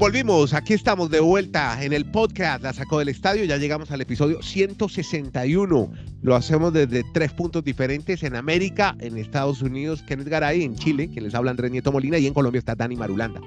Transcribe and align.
Volvimos, 0.00 0.54
aquí 0.54 0.72
estamos 0.72 1.10
de 1.10 1.20
vuelta 1.20 1.76
en 1.84 1.92
el 1.92 2.10
podcast 2.10 2.62
La 2.62 2.72
Sacó 2.72 3.00
del 3.00 3.10
Estadio, 3.10 3.44
ya 3.44 3.58
llegamos 3.58 3.90
al 3.90 4.00
episodio 4.00 4.40
161. 4.40 5.92
Lo 6.22 6.34
hacemos 6.34 6.72
desde 6.72 7.04
tres 7.12 7.34
puntos 7.34 7.62
diferentes 7.62 8.22
en 8.22 8.34
América, 8.34 8.96
en 9.00 9.18
Estados 9.18 9.60
Unidos, 9.60 10.02
Kenneth 10.08 10.28
Garay, 10.28 10.62
en 10.62 10.74
Chile, 10.74 11.10
que 11.10 11.20
les 11.20 11.34
habla 11.34 11.50
Andrés 11.50 11.70
Nieto 11.70 11.92
Molina, 11.92 12.16
y 12.16 12.26
en 12.26 12.32
Colombia 12.32 12.60
está 12.60 12.74
Dani 12.74 12.96
Marulanda. 12.96 13.42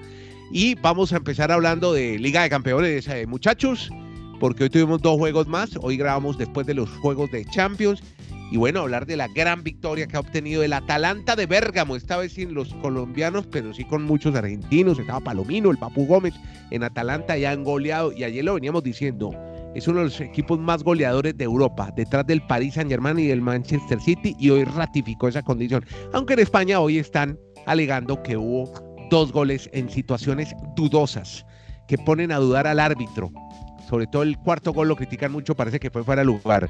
Y 0.52 0.75
vamos 0.75 1.11
a 1.11 1.18
empezar 1.18 1.52
hablando 1.52 1.91
de 1.91 2.20
Liga 2.20 2.43
de 2.43 2.52
Campeones, 2.52 3.07
eh, 3.07 3.25
muchachos, 3.25 3.89
porque 4.39 4.65
hoy 4.65 4.70
tuvimos 4.70 5.01
dos 5.01 5.17
juegos 5.17 5.47
más, 5.47 5.71
hoy 5.81 5.97
grabamos 5.97 6.38
después 6.38 6.67
de 6.67 6.75
los 6.75 6.88
juegos 6.88 7.31
de 7.31 7.45
Champions 7.45 8.04
y 8.54 8.57
bueno, 8.57 8.81
hablar 8.81 9.07
de 9.07 9.17
la 9.17 9.27
gran 9.29 9.63
victoria 9.63 10.05
que 10.05 10.15
ha 10.15 10.19
obtenido 10.19 10.61
el 10.61 10.73
Atalanta 10.73 11.36
de 11.36 11.47
Bérgamo, 11.47 11.95
esta 11.95 12.17
vez 12.17 12.33
sin 12.33 12.54
los 12.54 12.71
colombianos, 12.75 13.47
pero 13.47 13.73
sí 13.73 13.83
con 13.83 14.04
muchos 14.04 14.36
argentinos, 14.36 15.00
estaba 15.00 15.21
Palomino, 15.21 15.71
el 15.71 15.79
Papu 15.79 16.05
Gómez 16.05 16.36
en 16.69 16.83
Atalanta, 16.83 17.36
ya 17.36 17.50
han 17.50 17.64
goleado, 17.64 18.11
y 18.11 18.23
ayer 18.23 18.45
lo 18.45 18.54
veníamos 18.54 18.83
diciendo, 18.83 19.31
es 19.73 19.87
uno 19.87 20.01
de 20.01 20.05
los 20.05 20.21
equipos 20.21 20.59
más 20.59 20.83
goleadores 20.83 21.36
de 21.36 21.45
Europa, 21.45 21.92
detrás 21.97 22.28
del 22.28 22.45
Paris 22.45 22.75
Saint 22.75 22.92
Germain 22.92 23.18
y 23.18 23.25
del 23.25 23.42
Manchester 23.42 24.00
City, 24.00 24.36
y 24.37 24.51
hoy 24.51 24.65
ratificó 24.65 25.28
esa 25.28 25.42
condición. 25.42 25.83
Aunque 26.14 26.33
en 26.33 26.42
España 26.42 26.79
hoy 26.79 27.00
están 27.00 27.39
alegando 27.65 28.21
que 28.21 28.37
hubo 28.37 28.71
dos 29.09 29.31
goles 29.31 29.67
en 29.73 29.89
situaciones 29.89 30.54
dudosas, 30.75 31.43
que 31.87 31.97
ponen 31.97 32.31
a 32.31 32.38
dudar 32.38 32.67
al 32.67 32.80
árbitro. 32.80 33.31
Sobre 33.88 34.08
todo 34.08 34.23
el 34.23 34.38
cuarto 34.38 34.72
gol 34.73 34.88
lo 34.88 34.95
critican 34.95 35.31
mucho, 35.31 35.55
parece 35.55 35.80
que 35.80 35.89
fue 35.89 36.03
fuera 36.03 36.22
de 36.22 36.25
lugar. 36.25 36.69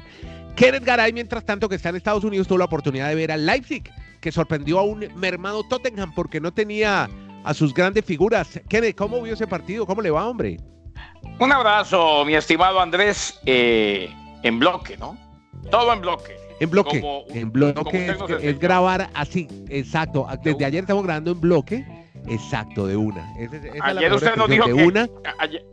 Kenneth 0.56 0.84
Garay, 0.84 1.12
mientras 1.12 1.44
tanto, 1.44 1.68
que 1.68 1.76
está 1.76 1.88
en 1.88 1.96
Estados 1.96 2.24
Unidos, 2.24 2.46
tuvo 2.46 2.58
la 2.58 2.64
oportunidad 2.64 3.08
de 3.08 3.14
ver 3.14 3.32
al 3.32 3.46
Leipzig, 3.46 3.84
que 4.20 4.32
sorprendió 4.32 4.78
a 4.78 4.82
un 4.82 5.06
mermado 5.16 5.62
Tottenham 5.68 6.12
porque 6.14 6.40
no 6.40 6.52
tenía 6.52 7.08
a 7.44 7.54
sus 7.54 7.74
grandes 7.74 8.04
figuras. 8.04 8.60
Kenneth, 8.68 8.96
¿cómo 8.96 9.20
vio 9.22 9.34
ese 9.34 9.46
partido? 9.46 9.86
¿Cómo 9.86 10.02
le 10.02 10.10
va, 10.10 10.26
hombre? 10.26 10.58
Un 11.38 11.52
abrazo, 11.52 12.24
mi 12.24 12.34
estimado 12.34 12.80
Andrés, 12.80 13.40
eh, 13.44 14.08
en 14.42 14.58
bloque, 14.58 14.96
¿no? 14.96 15.16
Todo 15.70 15.92
en 15.92 16.00
bloque. 16.00 16.43
En 16.64 16.70
bloque. 16.70 17.02
en 17.30 17.52
bloque 17.52 18.18
es, 18.42 18.58
grabar 18.58 19.10
así, 19.14 19.48
exacto. 19.68 20.26
Desde 20.42 20.64
ayer 20.64 20.82
estamos 20.82 21.04
grabando 21.04 21.32
en 21.32 21.40
bloque 21.40 21.84
Exacto, 22.26 22.86
de 22.86 22.96
una. 22.96 23.34
ayer, 23.82 24.12
usted 24.12 24.36
nos 24.36 24.48
dijo 24.48 24.64
que, 24.64 24.72
una. 24.72 25.08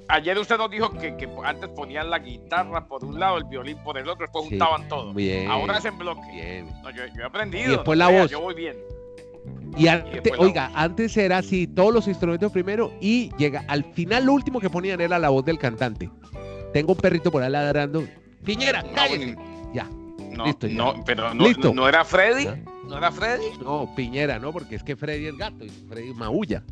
Ayer, 0.09 0.37
usted 0.37 0.57
nos 0.57 0.69
dijo 0.69 0.91
que, 0.91 1.29
antes 1.45 1.69
ponían 1.69 2.09
la 2.09 2.19
guitarra 2.19 2.87
por 2.87 3.05
un 3.05 3.19
lado, 3.19 3.37
el 3.37 3.45
violín 3.45 3.77
por 3.83 3.97
el 3.97 4.07
otro, 4.09 4.25
después 4.25 4.49
juntaban 4.49 4.87
todo. 4.87 5.13
Ahora 5.49 5.77
es 5.77 5.85
en 5.85 5.97
bloque. 5.97 6.21
Bien. 6.33 6.67
yo, 6.95 7.21
he 7.21 7.23
aprendido. 7.23 7.65
Y 7.65 7.71
después 7.71 7.97
la 7.97 8.09
voz. 8.09 8.29
Yo 8.29 8.41
voy 8.41 8.53
bien. 8.53 8.75
Y, 9.77 9.87
antes, 9.87 10.33
oiga, 10.37 10.69
antes 10.75 11.15
era 11.15 11.37
así, 11.37 11.65
todos 11.65 11.93
los 11.93 12.07
instrumentos 12.07 12.51
primero 12.51 12.91
y 12.99 13.31
llega 13.37 13.63
al 13.67 13.85
final 13.93 14.25
lo 14.25 14.33
último 14.33 14.59
que 14.59 14.69
ponían 14.69 14.99
era 14.99 15.17
la 15.17 15.29
voz 15.29 15.45
del 15.45 15.57
cantante. 15.57 16.09
Tengo 16.73 16.91
un 16.93 16.97
perrito 16.97 17.31
por 17.31 17.41
ahí 17.41 17.49
ladrando. 17.49 18.03
Piñera, 18.43 18.83
cállate. 18.93 19.37
Ya. 19.73 19.87
No, 20.41 20.45
Listo, 20.45 20.67
no, 20.69 21.03
pero 21.05 21.33
no, 21.33 21.73
no 21.73 21.87
era 21.87 22.03
Freddy. 22.03 22.47
¿No 22.87 22.97
era 22.97 23.11
Freddy? 23.11 23.45
No, 23.63 23.93
Piñera, 23.95 24.39
no, 24.39 24.51
porque 24.51 24.75
es 24.75 24.83
que 24.83 24.95
Freddy 24.95 25.27
es 25.27 25.37
gato 25.37 25.63
y 25.63 25.69
Freddy 25.69 26.13
maulla. 26.13 26.63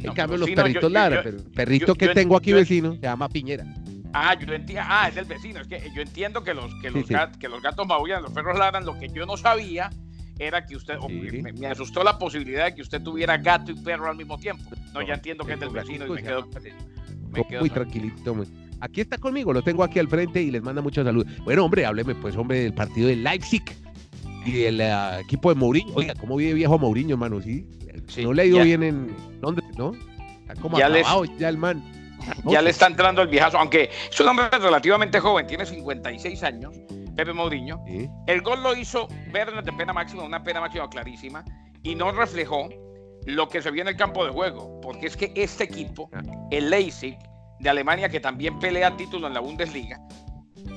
En 0.00 0.12
cambio, 0.14 0.38
los 0.38 0.50
perritos 0.50 0.90
ladran, 0.90 1.22
pero 1.24 1.38
el 1.38 1.44
perrito 1.44 1.94
que 1.94 2.08
tengo 2.08 2.36
aquí 2.36 2.52
vecino 2.52 2.92
se 2.92 3.00
llama 3.00 3.28
Piñera. 3.28 3.64
Ah, 4.12 4.34
yo 4.34 4.52
entiendo, 4.52 4.84
ah, 4.88 5.08
es 5.08 5.16
el 5.16 5.24
vecino. 5.24 5.60
Es 5.60 5.66
que 5.66 5.90
yo 5.94 6.00
entiendo 6.00 6.42
que 6.42 6.54
los, 6.54 6.72
que 6.80 6.90
los, 6.90 7.06
que 7.38 7.48
los 7.48 7.62
gatos 7.62 7.86
maullan, 7.86 8.22
los 8.22 8.32
perros 8.32 8.58
ladran. 8.58 8.86
Lo 8.86 8.98
que 8.98 9.08
yo 9.08 9.26
no 9.26 9.36
sabía 9.36 9.90
era 10.38 10.64
que 10.64 10.76
usted, 10.76 10.98
me, 10.98 11.66
asustó 11.66 12.04
la 12.04 12.18
posibilidad 12.18 12.66
de 12.66 12.74
que 12.74 12.82
usted 12.82 13.02
tuviera 13.02 13.36
gato 13.36 13.72
y 13.72 13.74
perro 13.74 14.08
al 14.08 14.16
mismo 14.16 14.38
tiempo. 14.38 14.70
No, 14.94 15.02
ya 15.02 15.14
entiendo 15.14 15.44
que 15.44 15.54
es 15.54 15.60
del 15.60 15.70
vecino 15.70 16.06
y 16.06 16.10
me 16.10 16.22
quedo, 16.22 16.48
muy 17.60 17.70
tranquilito. 17.70 18.34
Aquí 18.80 19.00
está 19.00 19.18
conmigo, 19.18 19.52
lo 19.52 19.62
tengo 19.62 19.82
aquí 19.82 19.98
al 19.98 20.08
frente 20.08 20.40
y 20.40 20.50
les 20.50 20.62
manda 20.62 20.80
mucha 20.80 21.02
salud. 21.02 21.26
Bueno, 21.44 21.64
hombre, 21.64 21.84
hábleme 21.84 22.14
pues, 22.14 22.36
hombre, 22.36 22.60
del 22.60 22.74
partido 22.74 23.08
de 23.08 23.16
Leipzig 23.16 23.64
y 24.44 24.62
el 24.64 24.80
eh, 24.80 25.20
equipo 25.20 25.52
de 25.52 25.56
Mourinho. 25.56 25.92
Oiga, 25.94 26.14
¿cómo 26.14 26.36
vive 26.36 26.54
viejo 26.54 26.78
Mourinho, 26.78 27.14
hermano? 27.14 27.40
¿Sí? 27.40 27.66
no 28.22 28.32
le 28.32 28.42
ha 28.42 28.44
ido 28.46 28.62
bien 28.62 28.82
en 28.82 29.14
Londres, 29.42 29.68
¿no? 29.76 29.92
Está 30.40 30.54
como 30.60 30.78
ya 30.78 30.86
acabado 30.86 31.24
ya 31.24 31.48
el 31.48 31.58
man. 31.58 31.82
Ya 32.44 32.62
le 32.62 32.70
está 32.70 32.86
entrando 32.86 33.22
el 33.22 33.28
viejazo, 33.28 33.58
aunque 33.58 33.90
es 34.10 34.20
un 34.20 34.28
hombre 34.28 34.48
relativamente 34.50 35.20
joven, 35.20 35.46
tiene 35.46 35.64
56 35.64 36.42
años, 36.42 36.74
Pepe 37.16 37.32
Mourinho. 37.32 37.82
El 38.26 38.42
gol 38.42 38.62
lo 38.62 38.74
hizo 38.76 39.08
Werner 39.32 39.62
de 39.62 39.72
pena 39.72 39.92
máxima, 39.92 40.24
una 40.24 40.42
pena 40.42 40.60
máxima 40.60 40.88
clarísima, 40.88 41.44
y 41.82 41.94
no 41.94 42.10
reflejó 42.12 42.68
lo 43.26 43.48
que 43.48 43.62
se 43.62 43.70
vio 43.70 43.82
en 43.82 43.88
el 43.88 43.96
campo 43.96 44.24
de 44.24 44.32
juego, 44.32 44.80
porque 44.80 45.06
es 45.06 45.16
que 45.16 45.32
este 45.36 45.64
equipo, 45.64 46.10
ah. 46.12 46.22
el 46.50 46.70
Leipzig 46.70 47.18
de 47.58 47.68
Alemania, 47.68 48.08
que 48.08 48.20
también 48.20 48.58
pelea 48.58 48.96
título 48.96 49.26
en 49.26 49.34
la 49.34 49.40
Bundesliga, 49.40 50.00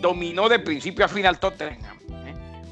dominó 0.01 0.49
de 0.49 0.59
principio 0.59 1.05
a 1.05 1.07
final 1.07 1.39
Tottenham 1.39 2.01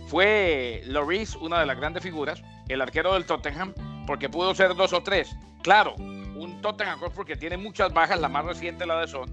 fue 0.09 0.81
Loris 0.87 1.35
una 1.35 1.59
de 1.59 1.67
las 1.67 1.77
grandes 1.77 2.01
figuras, 2.01 2.41
el 2.67 2.81
arquero 2.81 3.13
del 3.13 3.25
Tottenham, 3.25 3.75
porque 4.07 4.27
pudo 4.27 4.55
ser 4.55 4.75
dos 4.75 4.91
o 4.91 5.03
tres. 5.03 5.29
Claro, 5.61 5.93
un 5.95 6.59
Tottenham 6.61 6.99
porque 7.13 7.35
tiene 7.35 7.57
muchas 7.57 7.93
bajas, 7.93 8.19
la 8.19 8.27
más 8.27 8.43
reciente 8.43 8.87
la 8.87 9.01
de 9.01 9.07
Son, 9.07 9.31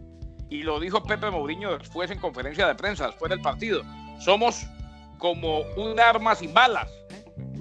y 0.51 0.63
lo 0.65 0.79
dijo 0.79 1.03
Pepe 1.03 1.31
Mourinho 1.31 1.79
después 1.79 2.11
en 2.11 2.19
conferencia 2.19 2.67
de 2.67 2.75
prensa, 2.75 3.07
después 3.07 3.31
del 3.31 3.41
partido. 3.41 3.83
Somos 4.19 4.67
como 5.17 5.61
un 5.79 5.99
arma 5.99 6.35
sin 6.35 6.53
balas. 6.53 6.91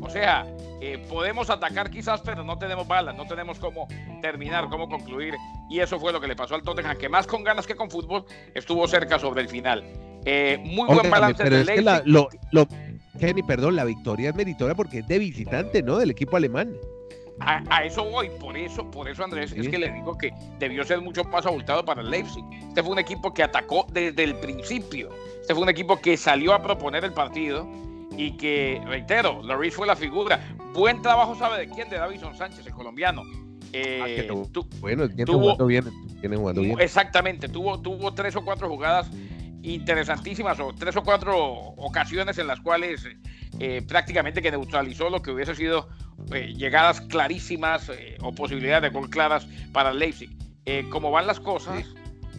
O 0.02 0.10
sea, 0.10 0.46
eh, 0.82 1.04
podemos 1.10 1.50
atacar 1.50 1.90
quizás, 1.90 2.22
pero 2.22 2.44
no 2.44 2.58
tenemos 2.58 2.88
balas, 2.88 3.16
no 3.16 3.26
tenemos 3.26 3.60
cómo 3.60 3.88
terminar, 4.22 4.68
cómo 4.70 4.90
concluir. 4.90 5.34
Y 5.70 5.80
eso 5.80 6.00
fue 6.00 6.12
lo 6.12 6.22
que 6.22 6.28
le 6.28 6.36
pasó 6.36 6.56
al 6.56 6.64
Tottenham, 6.64 6.98
que 6.98 7.10
más 7.10 7.26
con 7.26 7.44
ganas 7.44 7.66
que 7.66 7.76
con 7.76 7.90
fútbol 7.90 8.26
estuvo 8.54 8.88
cerca 8.88 9.18
sobre 9.18 9.42
el 9.42 9.50
final. 9.50 9.84
Eh, 10.26 10.60
muy 10.64 10.88
buen 10.88 11.10
balance 11.10 11.44
de 11.44 12.04
lo, 12.06 12.30
Kenny, 13.20 13.44
perdón, 13.44 13.76
la 13.76 13.86
victoria 13.86 14.30
es 14.30 14.36
meritoria 14.36 14.76
porque 14.76 15.00
es 15.00 15.08
de 15.08 15.20
visitante, 15.20 15.82
¿no? 15.82 15.98
Del 15.98 16.12
equipo 16.12 16.36
alemán. 16.36 16.76
A, 17.40 17.84
eso 17.84 18.06
voy, 18.06 18.30
por 18.40 18.58
eso, 18.58 18.90
por 18.90 19.10
eso 19.10 19.24
Andrés, 19.24 19.52
es 19.52 19.68
que 19.68 19.78
le 19.78 19.92
digo 19.92 20.18
que 20.18 20.32
debió 20.58 20.86
ser 20.86 21.02
mucho 21.02 21.24
más 21.26 21.46
abultado 21.46 21.84
para 21.84 22.02
el 22.02 22.10
Leipzig. 22.10 22.44
Este 22.68 22.82
fue 22.82 22.94
un 22.94 23.00
equipo 23.00 23.34
que 23.34 23.44
atacó 23.44 23.86
desde 23.92 24.24
el 24.24 24.36
principio. 24.36 25.10
Este 25.42 25.54
fue 25.54 25.64
un 25.64 25.70
equipo 25.70 26.00
que 26.00 26.16
salió 26.16 26.54
a 26.54 26.62
proponer 26.62 27.04
el 27.04 27.12
partido 27.12 27.68
y 28.18 28.38
que, 28.38 28.82
reitero, 28.86 29.42
Loris 29.44 29.74
fue 29.74 29.88
la 29.88 29.96
figura. 29.96 30.40
Buen 30.74 31.02
trabajo, 31.02 31.36
¿sabe 31.36 31.60
de 31.60 31.70
quién? 31.70 31.90
De 31.90 31.98
Davison 31.98 32.36
Sánchez, 32.36 32.66
el 32.66 32.74
colombiano. 32.74 33.24
Eh, 33.74 34.30
bueno, 34.80 35.10
tiene 35.10 35.34
jugando 35.34 35.66
bien, 35.66 35.86
tiene 36.22 36.38
jugando 36.38 36.62
bien. 36.62 36.80
Exactamente, 36.80 37.50
tuvo, 37.50 37.82
tuvo 37.82 38.14
tres 38.14 38.36
o 38.36 38.46
cuatro 38.46 38.70
jugadas 38.70 39.10
interesantísimas 39.66 40.60
o 40.60 40.74
tres 40.74 40.96
o 40.96 41.04
cuatro 41.04 41.38
ocasiones 41.78 42.38
en 42.38 42.48
las 42.48 42.60
cuales 42.60 43.08
eh, 43.60 43.82
prácticamente 43.88 44.42
que 44.42 44.52
neutralizó 44.52 45.10
lo 45.10 45.22
que 45.22 45.32
hubiese 45.32 45.56
sido 45.56 45.90
eh, 46.32 46.54
llegadas 46.56 47.02
clarísimas 47.02 47.90
eh, 47.90 48.18
o 48.22 48.34
posibilidades 48.34 48.84
de 48.84 48.90
gol 48.90 49.10
claras 49.10 49.48
para 49.74 49.94
Leipzig. 49.94 50.30
como 50.90 51.12
van 51.12 51.28
las 51.28 51.40
cosas, 51.40 51.86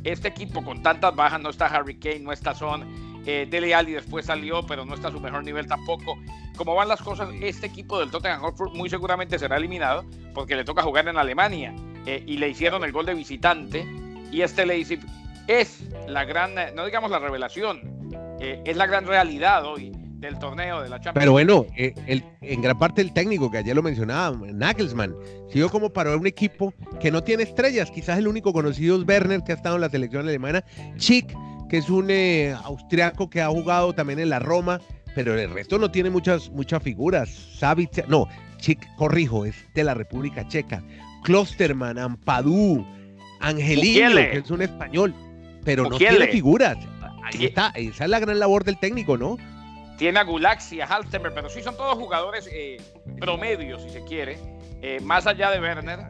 este 0.04 0.28
equipo 0.28 0.62
con 0.62 0.82
tantas 0.82 1.14
bajas, 1.14 1.40
no 1.40 1.50
está 1.50 1.66
Harry 1.66 1.98
Kane, 1.98 2.20
no 2.20 2.32
está 2.32 2.54
Son, 2.54 3.05
Dele 3.26 3.74
Alli 3.74 3.92
después 3.92 4.26
salió, 4.26 4.64
pero 4.66 4.84
no 4.84 4.94
está 4.94 5.08
a 5.08 5.10
su 5.10 5.20
mejor 5.20 5.44
nivel 5.44 5.66
tampoco. 5.66 6.18
Como 6.56 6.74
van 6.74 6.88
las 6.88 7.02
cosas, 7.02 7.28
este 7.40 7.66
equipo 7.66 7.98
del 7.98 8.10
Tottenham 8.10 8.40
Hotspur 8.40 8.72
muy 8.72 8.88
seguramente 8.88 9.38
será 9.38 9.56
eliminado 9.56 10.04
porque 10.32 10.56
le 10.56 10.64
toca 10.64 10.82
jugar 10.82 11.08
en 11.08 11.16
Alemania 11.16 11.74
y 12.06 12.36
le 12.38 12.48
hicieron 12.48 12.84
el 12.84 12.92
gol 12.92 13.04
de 13.04 13.14
visitante 13.14 13.84
y 14.30 14.42
este 14.42 14.64
Leipzig 14.64 15.00
es 15.46 15.84
la 16.08 16.24
gran, 16.24 16.54
no 16.74 16.84
digamos 16.84 17.10
la 17.10 17.18
revelación, 17.18 17.80
eh, 18.40 18.60
es 18.64 18.76
la 18.76 18.86
gran 18.86 19.06
realidad 19.06 19.64
hoy 19.64 19.92
del 19.92 20.38
torneo 20.38 20.82
de 20.82 20.88
la 20.88 20.96
Champions. 20.96 21.18
Pero 21.18 21.32
bueno, 21.32 21.66
eh, 21.76 21.94
el, 22.06 22.24
en 22.40 22.62
gran 22.62 22.78
parte 22.78 23.02
el 23.02 23.12
técnico, 23.12 23.50
que 23.50 23.58
ayer 23.58 23.76
lo 23.76 23.82
mencionaba, 23.82 24.36
Nagelsmann, 24.36 25.14
siguió 25.48 25.68
como 25.68 25.90
para 25.90 26.16
un 26.16 26.26
equipo 26.26 26.72
que 27.00 27.10
no 27.10 27.22
tiene 27.22 27.44
estrellas. 27.44 27.90
Quizás 27.90 28.18
el 28.18 28.26
único 28.26 28.52
conocido 28.52 28.96
es 28.96 29.06
Werner, 29.06 29.42
que 29.42 29.52
ha 29.52 29.56
estado 29.56 29.76
en 29.76 29.82
la 29.82 29.90
selección 29.90 30.26
alemana, 30.26 30.64
Chick, 30.96 31.32
que 31.68 31.78
es 31.78 31.88
un 31.90 32.10
eh, 32.10 32.54
austriaco 32.64 33.30
que 33.30 33.40
ha 33.40 33.48
jugado 33.48 33.92
también 33.92 34.18
en 34.18 34.30
la 34.30 34.38
Roma, 34.38 34.80
pero 35.14 35.38
el 35.38 35.50
resto 35.50 35.78
no 35.78 35.90
tiene 35.90 36.10
muchas, 36.10 36.50
muchas 36.50 36.82
figuras. 36.82 37.28
Savic, 37.30 38.06
no, 38.08 38.28
Chick, 38.58 38.86
corrijo, 38.96 39.44
es 39.44 39.54
de 39.74 39.84
la 39.84 39.94
República 39.94 40.46
Checa. 40.48 40.82
Klosterman, 41.24 41.98
Ampadú, 41.98 42.86
Angelino, 43.40 44.16
que 44.16 44.38
es 44.38 44.50
un 44.50 44.62
español 44.62 45.14
pero 45.66 45.90
no 45.90 45.98
tiene 45.98 46.28
figuras. 46.28 46.78
Ahí 47.24 47.46
está, 47.46 47.72
esa 47.74 48.04
es 48.04 48.10
la 48.10 48.20
gran 48.20 48.38
labor 48.38 48.64
del 48.64 48.78
técnico, 48.78 49.18
¿no? 49.18 49.36
Tiene 49.98 50.20
a 50.20 50.22
Gulaxi, 50.22 50.80
a 50.80 50.86
Halstemer, 50.86 51.34
pero 51.34 51.50
sí 51.50 51.60
son 51.60 51.76
todos 51.76 51.98
jugadores 51.98 52.48
eh, 52.52 52.80
promedios, 53.18 53.82
si 53.82 53.90
se 53.90 54.04
quiere, 54.04 54.38
eh, 54.80 55.00
más 55.00 55.26
allá 55.26 55.50
de 55.50 55.60
Werner, 55.60 56.06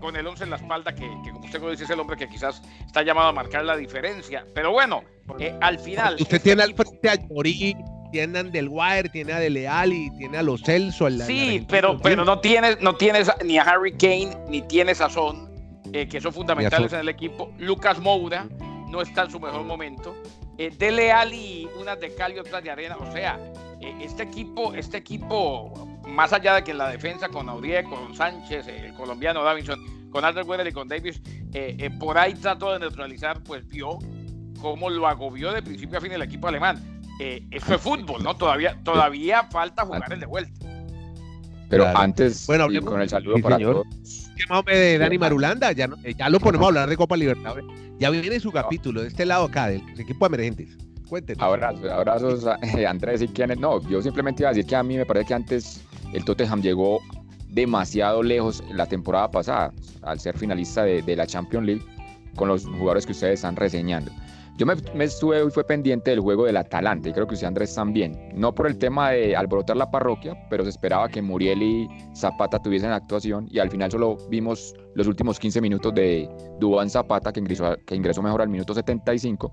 con 0.00 0.16
el 0.16 0.26
11 0.26 0.44
en 0.44 0.50
la 0.50 0.56
espalda, 0.56 0.94
que, 0.94 1.06
como 1.32 1.44
usted 1.44 1.60
lo 1.60 1.70
dice, 1.70 1.84
es 1.84 1.90
el 1.90 2.00
hombre 2.00 2.16
que 2.16 2.28
quizás 2.28 2.62
está 2.84 3.02
llamado 3.02 3.28
a 3.28 3.32
marcar 3.32 3.64
la 3.64 3.76
diferencia. 3.76 4.44
Pero 4.54 4.72
bueno, 4.72 5.02
eh, 5.38 5.56
al 5.60 5.78
final. 5.78 6.14
Usted 6.14 6.36
este 6.36 6.40
tiene 6.40 6.62
al 6.62 6.74
frente 6.74 7.08
a 7.08 7.14
Llorí, 7.14 7.76
tiene 8.10 8.38
a 8.38 8.42
Del 8.42 8.68
Wire, 8.68 9.08
tiene 9.10 9.32
a 9.32 9.38
De 9.38 9.50
Leal 9.50 9.92
y 9.92 10.10
tiene 10.16 10.38
a 10.38 10.42
Los 10.42 10.62
Celso. 10.62 11.08
sí, 11.10 11.64
pero, 11.68 11.98
pero 11.98 12.24
no 12.24 12.40
tienes, 12.40 12.80
no 12.80 12.96
tienes 12.96 13.30
ni 13.44 13.58
a 13.58 13.62
Harry 13.62 13.92
Kane, 13.92 14.30
ni 14.48 14.62
tienes 14.62 15.00
a 15.00 15.08
Son 15.08 15.50
eh, 15.92 16.08
que 16.08 16.20
son 16.20 16.32
fundamentales 16.32 16.92
en 16.92 17.00
el 17.00 17.08
equipo. 17.08 17.52
Lucas 17.58 17.98
Moura 17.98 18.46
no 18.88 19.02
está 19.02 19.24
en 19.24 19.30
su 19.30 19.40
mejor 19.40 19.64
momento. 19.64 20.14
Eh, 20.56 20.70
Dele 20.76 21.10
Ali, 21.10 21.68
unas 21.80 21.98
de 21.98 22.14
cal 22.14 22.34
y 22.34 22.38
otras 22.38 22.62
de 22.62 22.70
arena. 22.70 22.96
O 22.96 23.10
sea, 23.10 23.38
eh, 23.80 23.94
este 24.00 24.22
equipo, 24.22 24.74
este 24.74 24.98
equipo, 24.98 25.88
más 26.10 26.32
allá 26.32 26.54
de 26.54 26.64
que 26.64 26.70
en 26.72 26.78
la 26.78 26.88
defensa 26.88 27.28
con 27.28 27.48
Aurier, 27.48 27.84
con 27.84 28.14
Sánchez, 28.14 28.66
el 28.68 28.92
colombiano 28.94 29.42
Davinson, 29.42 30.10
con 30.10 30.24
Alder 30.24 30.44
Weather 30.44 30.66
y 30.66 30.72
con 30.72 30.88
Davis, 30.88 31.20
por 31.98 32.18
ahí 32.18 32.34
trató 32.34 32.72
de 32.72 32.80
neutralizar, 32.80 33.42
pues 33.42 33.66
vio 33.68 33.98
cómo 34.60 34.90
lo 34.90 35.06
agobió 35.06 35.52
de 35.52 35.62
principio 35.62 35.98
a 35.98 36.00
fin 36.00 36.12
el 36.12 36.22
equipo 36.22 36.48
alemán. 36.48 37.02
eso 37.18 37.74
es 37.74 37.80
fútbol, 37.80 38.22
¿no? 38.22 38.36
Todavía, 38.36 38.78
todavía 38.82 39.44
falta 39.44 39.84
jugar 39.84 40.12
el 40.12 40.20
de 40.20 40.26
vuelta. 40.26 40.66
Pero 41.70 41.86
antes, 41.96 42.46
bueno, 42.46 42.66
con 42.84 43.00
el 43.00 43.08
saludo 43.08 43.38
para 43.40 43.56
todos 43.56 43.86
¿Qué 44.66 44.74
de 44.74 44.98
Dani 44.98 45.18
Marulanda? 45.18 45.70
Ya, 45.72 45.88
ya 46.16 46.28
lo 46.28 46.40
ponemos 46.40 46.64
a 46.64 46.68
hablar 46.68 46.88
de 46.88 46.96
Copa 46.96 47.16
Libertadores. 47.16 47.64
Ya 47.98 48.10
viene 48.10 48.40
su 48.40 48.50
capítulo 48.50 49.02
de 49.02 49.08
este 49.08 49.24
lado 49.26 49.44
acá, 49.44 49.68
del 49.68 49.82
equipo 49.98 50.26
emergentes. 50.26 50.76
Cuéntenos. 51.08 51.42
Abrazos, 51.42 51.90
abrazos 51.90 52.46
eh, 52.76 52.86
Andrés 52.88 53.22
y 53.22 53.28
quiénes. 53.28 53.58
No, 53.58 53.80
yo 53.88 54.00
simplemente 54.00 54.42
iba 54.42 54.50
a 54.50 54.52
decir 54.52 54.66
que 54.66 54.76
a 54.76 54.82
mí 54.82 54.96
me 54.96 55.04
parece 55.04 55.26
que 55.26 55.34
antes 55.34 55.84
el 56.12 56.24
Tottenham 56.24 56.62
llegó 56.62 57.00
demasiado 57.48 58.22
lejos 58.22 58.62
la 58.72 58.86
temporada 58.86 59.30
pasada, 59.30 59.72
al 60.02 60.20
ser 60.20 60.36
finalista 60.36 60.84
de, 60.84 61.16
la 61.16 61.26
Champions 61.26 61.66
League, 61.66 61.82
con 62.36 62.48
los 62.48 62.64
jugadores 62.64 63.06
que 63.06 63.12
ustedes 63.12 63.34
están 63.34 63.56
reseñando. 63.56 64.10
Yo 64.56 64.66
me, 64.66 65.04
estuve 65.04 65.42
y 65.42 65.50
fue 65.50 65.64
pendiente 65.64 66.10
del 66.10 66.20
juego 66.20 66.44
del 66.44 66.58
Atalanta 66.58 67.08
y 67.08 67.14
creo 67.14 67.26
que 67.26 67.32
usted 67.32 67.46
Andrés 67.46 67.74
también. 67.74 68.28
No 68.34 68.54
por 68.54 68.66
el 68.66 68.76
tema 68.76 69.10
de 69.10 69.34
alborotar 69.34 69.74
la 69.74 69.90
parroquia, 69.90 70.36
pero 70.50 70.64
se 70.64 70.68
esperaba 70.68 71.08
que 71.08 71.22
Muriel 71.22 71.62
y 71.62 71.88
Zapata 72.14 72.60
tuviesen 72.60 72.90
actuación 72.90 73.48
y 73.50 73.58
al 73.58 73.70
final 73.70 73.90
solo 73.90 74.18
vimos 74.28 74.74
los 74.94 75.06
últimos 75.06 75.38
15 75.38 75.62
minutos 75.62 75.94
de 75.94 76.28
Dubán 76.58 76.90
Zapata 76.90 77.32
que 77.32 77.40
ingresó, 77.40 77.74
que 77.86 77.94
ingresó 77.94 78.20
mejor 78.20 78.42
al 78.42 78.50
minuto 78.50 78.74
75. 78.74 79.50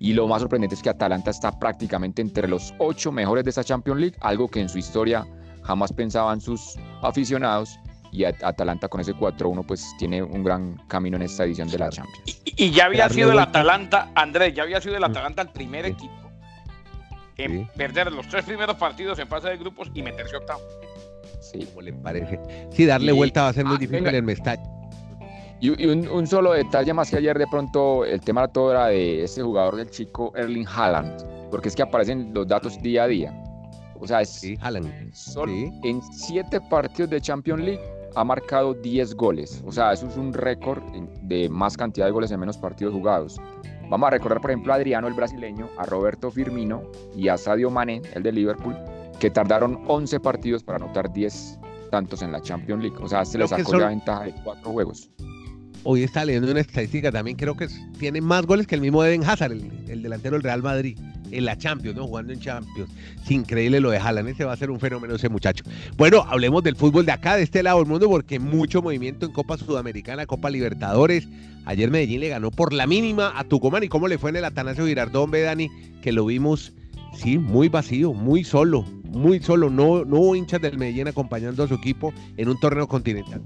Y 0.00 0.14
lo 0.14 0.26
más 0.26 0.40
sorprendente 0.40 0.74
es 0.74 0.82
que 0.82 0.90
Atalanta 0.90 1.30
está 1.30 1.56
prácticamente 1.56 2.20
entre 2.20 2.48
los 2.48 2.74
ocho 2.78 3.12
mejores 3.12 3.44
de 3.44 3.50
esta 3.50 3.62
Champions 3.62 4.00
League, 4.00 4.16
algo 4.20 4.48
que 4.48 4.60
en 4.60 4.68
su 4.68 4.78
historia 4.78 5.24
jamás 5.62 5.92
pensaban 5.92 6.40
sus 6.40 6.78
aficionados 7.02 7.78
y 8.12 8.24
Atalanta 8.24 8.88
con 8.88 9.00
ese 9.00 9.14
4-1 9.14 9.64
pues 9.66 9.86
tiene 9.98 10.22
un 10.22 10.42
gran 10.42 10.76
camino 10.88 11.16
en 11.16 11.22
esta 11.22 11.44
edición 11.44 11.68
de 11.68 11.78
la 11.78 11.90
Champions. 11.90 12.42
Y, 12.44 12.70
ya 12.70 12.86
había 12.86 13.08
sido 13.08 13.32
el 13.32 13.38
Atalanta, 13.38 14.10
Andrés, 14.14 14.54
ya 14.54 14.64
había 14.64 14.80
sido 14.80 14.96
el 14.96 15.04
Atalanta 15.04 15.42
el 15.42 15.48
primer 15.48 15.86
equipo 15.86 16.20
en 17.44 17.66
perder 17.68 18.12
los 18.12 18.28
tres 18.28 18.44
primeros 18.44 18.76
partidos 18.76 19.18
en 19.18 19.28
fase 19.28 19.48
de 19.48 19.56
grupos 19.56 19.90
y 19.94 20.02
meterse 20.02 20.36
octavo. 20.36 20.60
Sí. 21.40 21.66
Como 21.66 21.80
le 21.82 21.92
parece. 21.92 22.38
Sí, 22.70 22.86
darle 22.86 23.12
vuelta 23.12 23.42
va 23.42 23.48
a 23.48 23.52
ser 23.52 23.64
muy 23.64 23.76
ah, 23.76 23.78
difícil 23.78 24.06
en 24.06 24.24
Mestalla. 24.24 24.62
Y, 25.60 25.86
un, 25.86 26.26
solo 26.26 26.52
detalle 26.52 26.94
más 26.94 27.10
que 27.10 27.16
ayer 27.16 27.38
de 27.38 27.46
pronto 27.46 28.04
el 28.04 28.20
tema 28.20 28.48
todo 28.48 28.70
era 28.70 28.86
de 28.86 29.24
ese 29.24 29.42
jugador 29.42 29.76
del 29.76 29.90
chico 29.90 30.32
Erling 30.34 30.66
Haaland, 30.66 31.50
porque 31.50 31.68
es 31.68 31.76
que 31.76 31.82
aparecen 31.82 32.32
los 32.32 32.46
datos 32.46 32.80
día 32.80 33.04
a 33.04 33.06
día. 33.06 33.44
O 34.00 34.06
sea, 34.06 34.22
es 34.22 34.30
sí, 34.30 34.56
Haaland. 34.60 35.12
en 35.84 36.02
siete 36.12 36.60
partidos 36.60 37.10
de 37.10 37.20
Champions 37.20 37.62
League 37.62 37.80
ha 38.16 38.24
marcado 38.24 38.74
10 38.74 39.14
goles. 39.14 39.62
O 39.66 39.72
sea, 39.72 39.92
eso 39.92 40.06
es 40.06 40.16
un 40.16 40.32
récord 40.32 40.82
de 41.22 41.48
más 41.48 41.76
cantidad 41.76 42.06
de 42.06 42.12
goles 42.12 42.30
en 42.30 42.40
menos 42.40 42.56
partidos 42.56 42.94
jugados. 42.94 43.36
Vamos 43.88 44.06
a 44.06 44.10
recordar, 44.10 44.40
por 44.40 44.50
ejemplo, 44.50 44.72
a 44.72 44.76
Adriano, 44.76 45.08
el 45.08 45.14
brasileño, 45.14 45.68
a 45.76 45.84
Roberto 45.84 46.30
Firmino 46.30 46.82
y 47.16 47.28
a 47.28 47.36
Sadio 47.36 47.70
Mané, 47.70 48.02
el 48.14 48.22
de 48.22 48.32
Liverpool, 48.32 48.76
que 49.18 49.30
tardaron 49.30 49.82
11 49.86 50.20
partidos 50.20 50.62
para 50.62 50.76
anotar 50.76 51.12
10 51.12 51.58
tantos 51.90 52.22
en 52.22 52.32
la 52.32 52.40
Champions 52.40 52.82
League. 52.82 52.96
O 53.00 53.08
sea, 53.08 53.24
se 53.24 53.36
les 53.36 53.50
sacó 53.50 53.76
la 53.76 53.88
ventaja 53.88 54.24
de 54.24 54.34
cuatro 54.44 54.70
juegos. 54.70 55.10
Hoy 55.82 56.04
está 56.04 56.24
leyendo 56.24 56.50
una 56.50 56.60
estadística 56.60 57.10
también, 57.10 57.36
creo 57.36 57.56
que 57.56 57.66
tiene 57.98 58.20
más 58.20 58.46
goles 58.46 58.66
que 58.66 58.74
el 58.74 58.80
mismo 58.80 59.02
Eden 59.02 59.24
Hazard, 59.24 59.52
el 59.52 60.02
delantero 60.02 60.34
del 60.34 60.42
Real 60.42 60.62
Madrid 60.62 60.98
en 61.30 61.44
la 61.44 61.56
Champions, 61.56 61.96
¿no? 61.96 62.06
Jugando 62.06 62.32
en 62.32 62.40
Champions. 62.40 62.90
Es 63.22 63.30
increíble 63.30 63.80
lo 63.80 63.90
de 63.90 63.98
Haaland, 63.98 64.28
ese 64.28 64.44
va 64.44 64.52
a 64.52 64.56
ser 64.56 64.70
un 64.70 64.80
fenómeno 64.80 65.14
ese 65.14 65.28
muchacho. 65.28 65.64
Bueno, 65.96 66.24
hablemos 66.28 66.62
del 66.62 66.76
fútbol 66.76 67.06
de 67.06 67.12
acá, 67.12 67.36
de 67.36 67.42
este 67.42 67.62
lado 67.62 67.78
del 67.78 67.86
mundo, 67.86 68.08
porque 68.08 68.38
mucho 68.38 68.82
movimiento 68.82 69.26
en 69.26 69.32
Copa 69.32 69.56
Sudamericana, 69.56 70.26
Copa 70.26 70.50
Libertadores. 70.50 71.28
Ayer 71.66 71.90
Medellín 71.90 72.20
le 72.20 72.28
ganó 72.28 72.50
por 72.50 72.72
la 72.72 72.86
mínima 72.86 73.32
a 73.38 73.44
Tucumán. 73.44 73.82
¿Y 73.84 73.88
cómo 73.88 74.08
le 74.08 74.18
fue 74.18 74.30
en 74.30 74.36
el 74.36 74.44
Atanasio 74.44 74.86
Girardón, 74.86 75.30
ve 75.30 75.42
Dani? 75.42 75.70
Que 76.02 76.12
lo 76.12 76.24
vimos, 76.26 76.72
sí, 77.14 77.38
muy 77.38 77.68
vacío, 77.68 78.12
muy 78.12 78.44
solo, 78.44 78.82
muy 79.04 79.40
solo. 79.40 79.70
No, 79.70 80.04
no 80.04 80.16
hubo 80.16 80.36
hinchas 80.36 80.60
del 80.60 80.78
Medellín 80.78 81.08
acompañando 81.08 81.62
a 81.62 81.68
su 81.68 81.74
equipo 81.74 82.12
en 82.36 82.48
un 82.48 82.58
torneo 82.58 82.88
continental. 82.88 83.42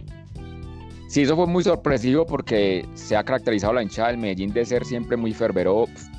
Sí, 1.14 1.22
eso 1.22 1.36
fue 1.36 1.46
muy 1.46 1.62
sorpresivo 1.62 2.26
porque 2.26 2.84
se 2.94 3.14
ha 3.14 3.22
caracterizado 3.22 3.72
la 3.72 3.84
hinchada 3.84 4.08
del 4.08 4.18
Medellín 4.18 4.52
de 4.52 4.66
ser 4.66 4.84
siempre 4.84 5.16
muy 5.16 5.32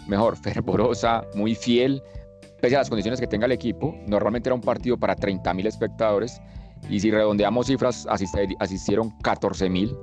mejor, 0.07 0.37
fervorosa, 0.41 1.25
muy 1.35 1.53
fiel, 1.53 2.01
pese 2.61 2.77
a 2.77 2.79
las 2.79 2.87
condiciones 2.87 3.19
que 3.19 3.27
tenga 3.27 3.45
el 3.45 3.51
equipo. 3.51 3.93
Normalmente 4.07 4.47
era 4.47 4.55
un 4.55 4.61
partido 4.61 4.97
para 4.97 5.13
30 5.13 5.53
mil 5.53 5.67
espectadores 5.67 6.41
y 6.89 7.01
si 7.01 7.11
redondeamos 7.11 7.67
cifras, 7.67 8.07
asistieron 8.07 9.09
14 9.19 9.69
mil, 9.69 9.93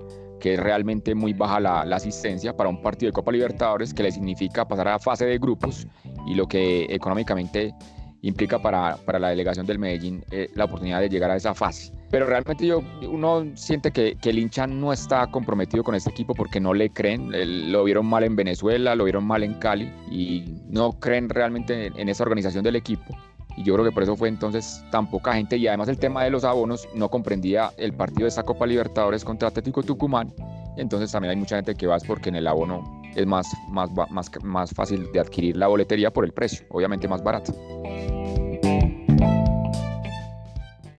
que 0.41 0.53
es 0.53 0.61
realmente 0.61 1.15
muy 1.15 1.33
baja 1.33 1.59
la, 1.59 1.81
asistencia 1.97 2.55
para 2.55 2.69
un 2.69 2.83
partido 2.83 3.09
de 3.09 3.15
Copa 3.15 3.33
Libertadores 3.33 3.95
que 3.95 4.03
le 4.03 4.13
significa 4.13 4.69
pasar 4.69 4.89
a 4.89 4.99
fase 4.99 5.25
de 5.25 5.39
grupos 5.39 5.87
y 6.27 6.35
lo 6.35 6.47
que 6.47 6.85
económicamente 6.91 7.75
implica 8.23 8.61
para, 8.61 8.97
para 9.05 9.19
la 9.19 9.29
delegación 9.29 9.67
del 9.67 9.79
Medellín 9.79 10.25
eh, 10.31 10.49
la 10.55 10.65
oportunidad 10.65 11.01
de 11.01 11.09
llegar 11.09 11.31
a 11.31 11.37
esa 11.37 11.55
fase. 11.55 11.93
Pero 12.11 12.27
realmente 12.27 12.67
yo, 12.67 12.83
uno 13.09 13.45
siente 13.55 13.91
que, 13.91 14.17
que, 14.17 14.31
el 14.31 14.39
hincha 14.39 14.67
no 14.67 14.93
está 14.93 15.27
comprometido 15.29 15.83
con 15.83 15.95
este 15.95 16.11
equipo 16.11 16.35
porque 16.35 16.61
no 16.61 16.73
le 16.75 16.91
creen. 16.91 17.31
Lo 17.73 17.85
vieron 17.85 18.07
mal 18.07 18.23
en 18.23 18.37
Venezuela, 18.37 18.95
lo 18.95 19.05
vieron 19.05 19.25
mal 19.25 19.43
en 19.43 19.55
Cali 19.55 19.93
y 20.11 20.61
no 20.69 20.93
creen 20.93 21.29
realmente 21.29 21.87
en, 21.87 22.09
esa 22.09 22.23
organización 22.23 22.63
del 22.65 22.77
equipo. 22.77 23.17
Y 23.57 23.65
yo 23.65 23.75
creo 23.75 23.85
que 23.85 23.93
por 23.93 24.03
eso 24.03 24.17
fue 24.17 24.29
entonces 24.29 24.85
tan 24.91 25.11
poca 25.11 25.35
gente. 25.35 25.57
Y 25.57 25.67
además 25.67 25.89
el 25.89 25.99
tema 25.99 26.23
de 26.23 26.31
los 26.31 26.45
abonos 26.45 26.89
no 26.95 27.09
comprendía 27.09 27.73
el 27.77 27.93
partido 27.93 28.23
de 28.23 28.29
esta 28.29 28.45
Copa 28.45 28.67
Libertadores 28.67 29.25
contra 29.25 29.49
Atlético 29.49 29.83
Tucumán. 29.83 30.33
Entonces 30.77 31.11
también 31.13 31.31
hay 31.31 31.37
mucha 31.37 31.57
gente 31.57 31.75
que 31.75 31.87
va 31.87 31.99
porque 32.07 32.29
en 32.29 32.37
el 32.37 32.47
abono 32.47 33.02
es 33.15 33.27
más, 33.27 33.53
más, 33.69 33.91
más, 34.11 34.31
más 34.43 34.73
fácil 34.73 35.11
de 35.13 35.21
adquirir 35.21 35.57
la 35.57 35.69
boletería 35.69 36.13
por 36.13 36.25
el 36.25 36.33
precio, 36.33 36.67
obviamente 36.71 37.09
más 37.09 37.23
barato. 37.23 37.53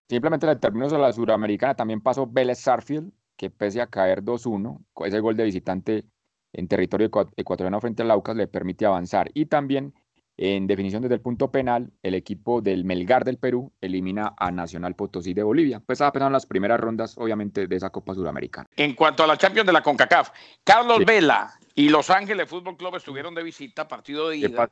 Simplemente 0.10 0.50
en 0.50 0.60
términos 0.60 0.92
de 0.92 1.00
la 1.00 1.12
suramericana 1.12 1.76
también 1.76 2.02
pasó 2.02 2.28
Vélez 2.28 2.60
Sarfield, 2.60 3.12
que 3.36 3.50
pese 3.50 3.82
a 3.82 3.88
caer 3.88 4.24
2-1, 4.24 4.80
ese 5.06 5.20
gol 5.20 5.36
de 5.36 5.44
visitante 5.44 6.06
en 6.54 6.68
territorio 6.68 7.10
ecuatoriano 7.36 7.82
frente 7.82 8.04
al 8.04 8.12
Aucas 8.12 8.36
le 8.36 8.48
permite 8.48 8.86
avanzar. 8.86 9.32
Y 9.34 9.48
también 9.48 9.94
en 10.38 10.66
definición 10.66 11.02
desde 11.04 11.16
el 11.16 11.22
punto 11.22 11.52
penal, 11.52 11.92
el 12.02 12.16
equipo 12.16 12.62
del 12.62 12.86
Melgar 12.86 13.24
del 13.24 13.38
Perú 13.38 13.72
elimina 13.82 14.34
a 14.38 14.52
Nacional 14.52 14.96
Potosí 14.96 15.34
de 15.34 15.44
Bolivia. 15.44 15.80
Pues 15.86 16.02
apenas 16.02 16.28
en 16.28 16.34
las 16.34 16.46
primeras 16.48 16.80
rondas, 16.80 17.18
obviamente, 17.18 17.68
de 17.68 17.76
esa 17.76 17.92
Copa 17.92 18.16
Suramericana. 18.16 18.68
En 18.76 18.96
cuanto 18.96 19.24
a 19.24 19.28
la 19.28 19.38
Champions 19.38 19.68
de 19.68 19.74
la 19.74 19.84
CONCACAF, 19.84 20.32
Carlos 20.64 21.06
Vela 21.06 21.54
y 21.76 21.90
Los 21.90 22.10
Ángeles 22.10 22.50
Fútbol 22.50 22.78
Club 22.78 22.96
estuvieron 22.96 23.34
de 23.36 23.44
visita, 23.44 23.88
partido 23.88 24.30
de 24.30 24.38
ida, 24.38 24.70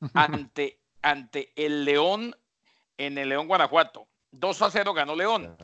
ante, 0.14 0.80
ante 1.02 1.52
el 1.56 1.84
León 1.84 2.36
en 2.98 3.18
el 3.18 3.28
León 3.28 3.48
Guanajuato. 3.48 4.06
2 4.32 4.62
a 4.62 4.70
0 4.70 4.94
ganó 4.94 5.16
León, 5.16 5.56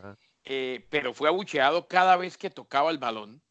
eh, 0.45 0.85
pero 0.91 1.15
fue 1.15 1.29
abucheado 1.29 1.87
cada 1.87 2.17
vez 2.17 2.37
que 2.37 2.51
tocaba 2.51 2.91
el 2.91 2.99
balón. 2.99 3.43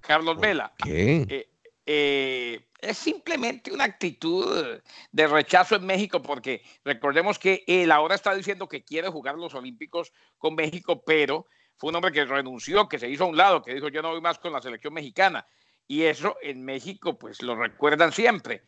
Carlos 0.00 0.38
Vela. 0.40 0.72
¿Qué? 0.82 1.26
Eh, 1.28 1.48
eh, 1.86 2.68
es 2.80 2.98
simplemente 2.98 3.72
una 3.72 3.84
actitud 3.84 4.80
de 5.10 5.26
rechazo 5.26 5.76
en 5.76 5.86
México, 5.86 6.22
porque 6.22 6.62
recordemos 6.84 7.38
que 7.38 7.64
él 7.66 7.90
ahora 7.90 8.14
está 8.14 8.34
diciendo 8.34 8.68
que 8.68 8.84
quiere 8.84 9.08
jugar 9.08 9.36
los 9.36 9.54
Olímpicos 9.54 10.12
con 10.38 10.54
México, 10.54 11.02
pero 11.04 11.46
fue 11.76 11.90
un 11.90 11.96
hombre 11.96 12.12
que 12.12 12.24
renunció, 12.24 12.88
que 12.88 12.98
se 12.98 13.08
hizo 13.08 13.24
a 13.24 13.28
un 13.28 13.36
lado, 13.36 13.62
que 13.62 13.74
dijo 13.74 13.88
yo 13.88 14.02
no 14.02 14.10
voy 14.10 14.20
más 14.20 14.38
con 14.38 14.52
la 14.52 14.62
selección 14.62 14.94
mexicana. 14.94 15.46
Y 15.88 16.04
eso 16.04 16.36
en 16.42 16.64
México, 16.64 17.18
pues 17.18 17.42
lo 17.42 17.56
recuerdan 17.56 18.12
siempre. 18.12 18.62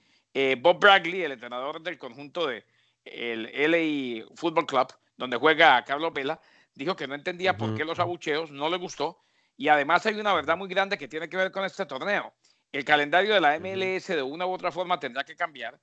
Bob 0.58 0.80
Bradley, 0.80 1.22
el 1.22 1.32
entrenador 1.32 1.82
del 1.82 1.98
conjunto 1.98 2.46
de 2.46 2.64
el 3.04 3.44
LA 3.70 4.26
Football 4.34 4.66
Club, 4.66 4.88
donde 5.16 5.36
juega 5.36 5.84
Carlos 5.84 6.12
Vela, 6.12 6.40
dijo 6.74 6.96
que 6.96 7.06
no 7.06 7.14
entendía 7.14 7.56
por 7.56 7.74
qué 7.76 7.84
los 7.84 7.98
abucheos, 7.98 8.50
no 8.50 8.68
le 8.70 8.78
gustó. 8.78 9.20
Y 9.56 9.68
además 9.68 10.06
hay 10.06 10.14
una 10.14 10.32
verdad 10.32 10.56
muy 10.56 10.68
grande 10.68 10.96
que 10.96 11.08
tiene 11.08 11.28
que 11.28 11.36
ver 11.36 11.52
con 11.52 11.64
este 11.64 11.84
torneo. 11.84 12.32
El 12.72 12.84
calendario 12.84 13.34
de 13.34 13.40
la 13.40 13.58
MLS 13.58 14.06
de 14.08 14.22
una 14.22 14.46
u 14.46 14.52
otra 14.52 14.72
forma 14.72 14.98
tendrá 14.98 15.24
que 15.24 15.36
cambiar 15.36 15.78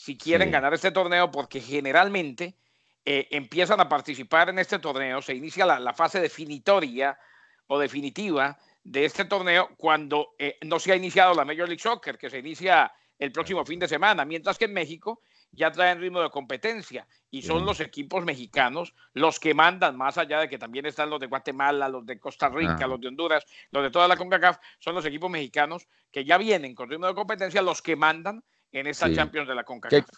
si 0.00 0.16
quieren 0.16 0.50
ganar 0.50 0.72
este 0.72 0.90
torneo, 0.92 1.30
porque 1.30 1.60
generalmente 1.60 2.56
eh, 3.04 3.28
empiezan 3.30 3.80
a 3.80 3.88
participar 3.88 4.48
en 4.48 4.58
este 4.58 4.78
torneo, 4.78 5.20
se 5.20 5.34
inicia 5.34 5.66
la, 5.66 5.92
fase 5.92 6.20
definitoria 6.20 7.18
o 7.66 7.78
definitiva 7.78 8.56
de 8.84 9.04
este 9.04 9.24
torneo 9.24 9.70
cuando 9.76 10.34
eh, 10.38 10.58
no 10.62 10.78
se 10.78 10.92
ha 10.92 10.96
iniciado 10.96 11.34
la 11.34 11.44
Major 11.44 11.68
League 11.68 11.82
Soccer, 11.82 12.18
que 12.18 12.30
se 12.30 12.38
inicia 12.38 12.92
el 13.18 13.32
próximo 13.32 13.64
fin 13.64 13.78
de 13.78 13.88
semana, 13.88 14.24
mientras 14.24 14.58
que 14.58 14.64
en 14.64 14.72
México 14.72 15.20
ya 15.52 15.70
traen 15.70 16.00
ritmo 16.00 16.20
de 16.20 16.30
competencia 16.30 17.06
y 17.30 17.42
son 17.42 17.64
los 17.64 17.80
equipos 17.80 18.24
mexicanos 18.24 18.94
los 19.14 19.40
que 19.40 19.52
mandan, 19.52 19.96
más 19.96 20.16
allá 20.16 20.40
de 20.40 20.48
que 20.48 20.58
también 20.58 20.86
están 20.86 21.10
los 21.10 21.20
de 21.20 21.26
Guatemala, 21.26 21.88
los 21.88 22.06
de 22.06 22.18
Costa 22.18 22.48
Rica, 22.48 22.78
ah. 22.82 22.86
los 22.86 23.00
de 23.00 23.08
Honduras, 23.08 23.44
los 23.70 23.82
de 23.82 23.90
toda 23.90 24.08
la 24.08 24.16
CONCACAF, 24.16 24.58
son 24.78 24.94
los 24.94 25.04
equipos 25.04 25.30
mexicanos 25.30 25.86
que 26.10 26.24
ya 26.24 26.38
vienen 26.38 26.74
con 26.74 26.88
ritmo 26.88 27.06
de 27.06 27.14
competencia, 27.14 27.62
los 27.62 27.82
que 27.82 27.96
mandan 27.96 28.42
en 28.72 28.86
esta 28.86 29.12
Champions 29.12 29.48
de 29.48 29.54
la 29.54 29.64
CONCACAF. 29.64 30.08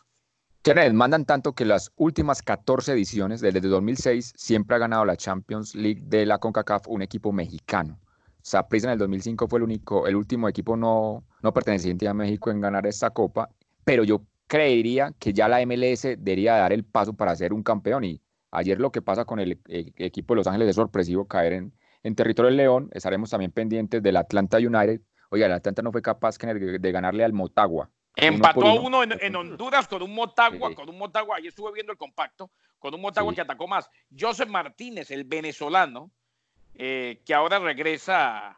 Que 0.63 0.91
mandan 0.93 1.25
tanto 1.25 1.55
que 1.55 1.65
las 1.65 1.91
últimas 1.97 2.41
14 2.43 2.93
ediciones, 2.93 3.41
desde 3.41 3.61
2006, 3.61 4.33
siempre 4.37 4.77
ha 4.77 4.79
ganado 4.79 5.05
la 5.05 5.17
Champions 5.17 5.75
League 5.75 6.03
de 6.05 6.25
la 6.25 6.39
CONCACAF 6.39 6.87
un 6.87 7.03
equipo 7.03 7.33
mexicano. 7.33 7.99
Saprissa 8.43 8.89
en 8.89 8.95
el 8.95 8.99
2005 8.99 9.49
fue 9.49 9.59
el 9.59 9.63
único, 9.63 10.07
el 10.07 10.17
último 10.17 10.49
equipo 10.49 10.77
no, 10.77 11.25
no 11.43 11.53
perteneciente 11.53 12.09
a 12.09 12.15
México 12.15 12.51
en 12.51 12.61
ganar 12.61 12.87
esta 12.87 13.11
copa, 13.11 13.49
pero 13.85 14.05
yo 14.05 14.23
creería 14.47 15.13
que 15.19 15.33
ya 15.33 15.49
la 15.49 15.65
MLS 15.65 16.03
debería 16.19 16.57
dar 16.57 16.73
el 16.73 16.85
paso 16.85 17.15
para 17.15 17.35
ser 17.37 17.53
un 17.53 17.63
campeón 17.63 18.05
y 18.05 18.21
ayer 18.51 18.79
lo 18.81 18.93
que 18.93 19.01
pasa 19.01 19.25
con 19.25 19.41
el, 19.41 19.61
equipo 19.67 20.35
de 20.35 20.37
Los 20.37 20.47
Ángeles 20.47 20.69
es 20.69 20.77
sorpresivo 20.77 21.27
caer 21.27 21.55
en, 21.55 21.73
en 22.03 22.15
territorio 22.15 22.49
del 22.49 22.57
León, 22.59 22.91
estaremos 22.93 23.31
también 23.31 23.51
pendientes 23.51 24.03
del 24.03 24.17
Atlanta 24.17 24.59
United. 24.59 25.01
Oiga, 25.31 25.47
el 25.47 25.53
Atlanta 25.53 25.81
no 25.81 25.93
fue 25.93 26.03
capaz 26.03 26.37
de 26.37 26.93
ganarle 26.93 27.25
al 27.25 27.33
Motagua. 27.33 27.89
Empató 28.15 28.67
a 28.67 28.75
uno 28.75 29.03
en, 29.03 29.37
Honduras 29.37 29.89
con 29.89 30.03
un 30.03 30.15
Motagua, 30.15 30.75
con 30.75 30.89
un 30.89 30.99
Motagua, 30.99 31.37
ahí 31.39 31.47
estuve 31.47 31.73
viendo 31.73 31.93
el 31.93 31.99
compacto, 31.99 32.51
con 32.79 32.95
un 32.95 33.01
Motagua 33.01 33.35
que 33.35 33.41
atacó 33.41 33.67
más. 33.67 33.89
Joseph 34.17 34.51
Martínez, 34.51 35.11
el 35.11 35.25
venezolano, 35.25 36.11
eh, 36.75 37.23
que 37.25 37.35
ahora 37.35 37.59
regresa 37.59 38.57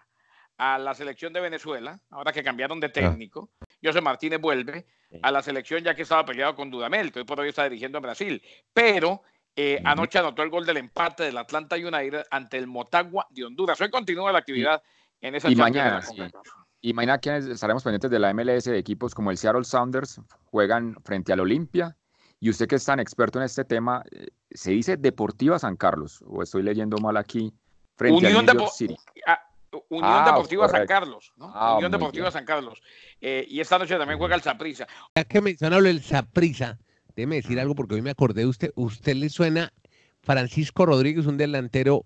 a, 0.56 0.78
la 0.78 0.94
selección 0.94 1.32
de 1.32 1.40
Venezuela, 1.40 2.00
ahora 2.10 2.32
que 2.32 2.42
cambiaron 2.42 2.80
de 2.80 2.86
ah. 2.86 2.92
técnico. 2.92 3.50
José 3.82 4.00
Martínez 4.00 4.40
vuelve 4.40 4.86
a 5.22 5.30
la 5.30 5.42
selección 5.42 5.82
ya 5.82 5.94
que 5.94 6.02
estaba 6.02 6.24
peleado 6.24 6.54
con 6.54 6.70
Dudamel, 6.70 7.12
que 7.12 7.20
hoy 7.20 7.24
por 7.24 7.40
hoy 7.40 7.48
está 7.48 7.64
dirigiendo 7.64 7.98
en 7.98 8.02
Brasil. 8.02 8.42
Pero 8.72 9.22
eh, 9.56 9.80
anoche 9.84 10.18
anotó 10.18 10.42
el 10.42 10.50
gol 10.50 10.66
del 10.66 10.78
empate 10.78 11.24
del 11.24 11.38
Atlanta 11.38 11.76
United 11.76 12.24
ante 12.30 12.58
el 12.58 12.66
Motagua 12.66 13.26
de 13.30 13.44
Honduras. 13.44 13.80
Hoy 13.80 13.90
continúa 13.90 14.32
la 14.32 14.38
actividad 14.38 14.82
en 15.20 15.34
esa 15.36 15.48
y 15.50 15.56
mañana, 15.56 16.02
Y 16.80 16.92
mañana 16.92 17.20
estaremos 17.36 17.84
pendientes 17.84 18.10
de 18.10 18.18
la 18.18 18.34
MLS 18.34 18.64
de 18.64 18.78
equipos 18.78 19.14
como 19.14 19.30
el 19.30 19.38
Seattle 19.38 19.64
Sounders, 19.64 20.20
juegan 20.44 20.96
frente 21.04 21.32
al 21.32 21.40
Olimpia. 21.40 21.96
Y 22.40 22.50
usted 22.50 22.66
que 22.66 22.74
es 22.76 22.84
tan 22.84 23.00
experto 23.00 23.38
en 23.38 23.44
este 23.44 23.64
tema, 23.64 24.02
eh, 24.10 24.26
¿se 24.50 24.72
dice 24.72 24.96
Deportiva 24.96 25.58
San 25.58 25.76
Carlos? 25.76 26.22
¿O 26.26 26.42
estoy 26.42 26.62
leyendo 26.62 26.98
mal 26.98 27.16
aquí? 27.16 27.54
Unión, 29.88 30.12
ah, 30.14 30.24
Deportiva 30.26 30.68
San 30.68 30.86
Carlos, 30.86 31.32
¿no? 31.36 31.50
Ah, 31.54 31.74
Unión 31.76 31.92
Deportiva 31.92 32.30
San 32.30 32.44
Carlos. 32.44 32.80
Eh, 33.20 33.46
y 33.48 33.60
esta 33.60 33.78
noche 33.78 33.96
también 33.96 34.18
juega 34.18 34.34
el 34.34 34.42
Saprisa. 34.42 34.86
Ya 35.14 35.24
que 35.24 35.38
el 35.38 36.02
Saprisa, 36.02 36.78
déjeme 37.16 37.36
decir 37.36 37.58
algo 37.60 37.74
porque 37.74 37.94
hoy 37.94 38.02
me 38.02 38.10
acordé 38.10 38.42
de 38.42 38.48
usted. 38.48 38.72
¿Usted 38.74 39.14
le 39.14 39.28
suena 39.28 39.72
Francisco 40.22 40.86
Rodríguez, 40.86 41.26
un 41.26 41.36
delantero 41.36 42.04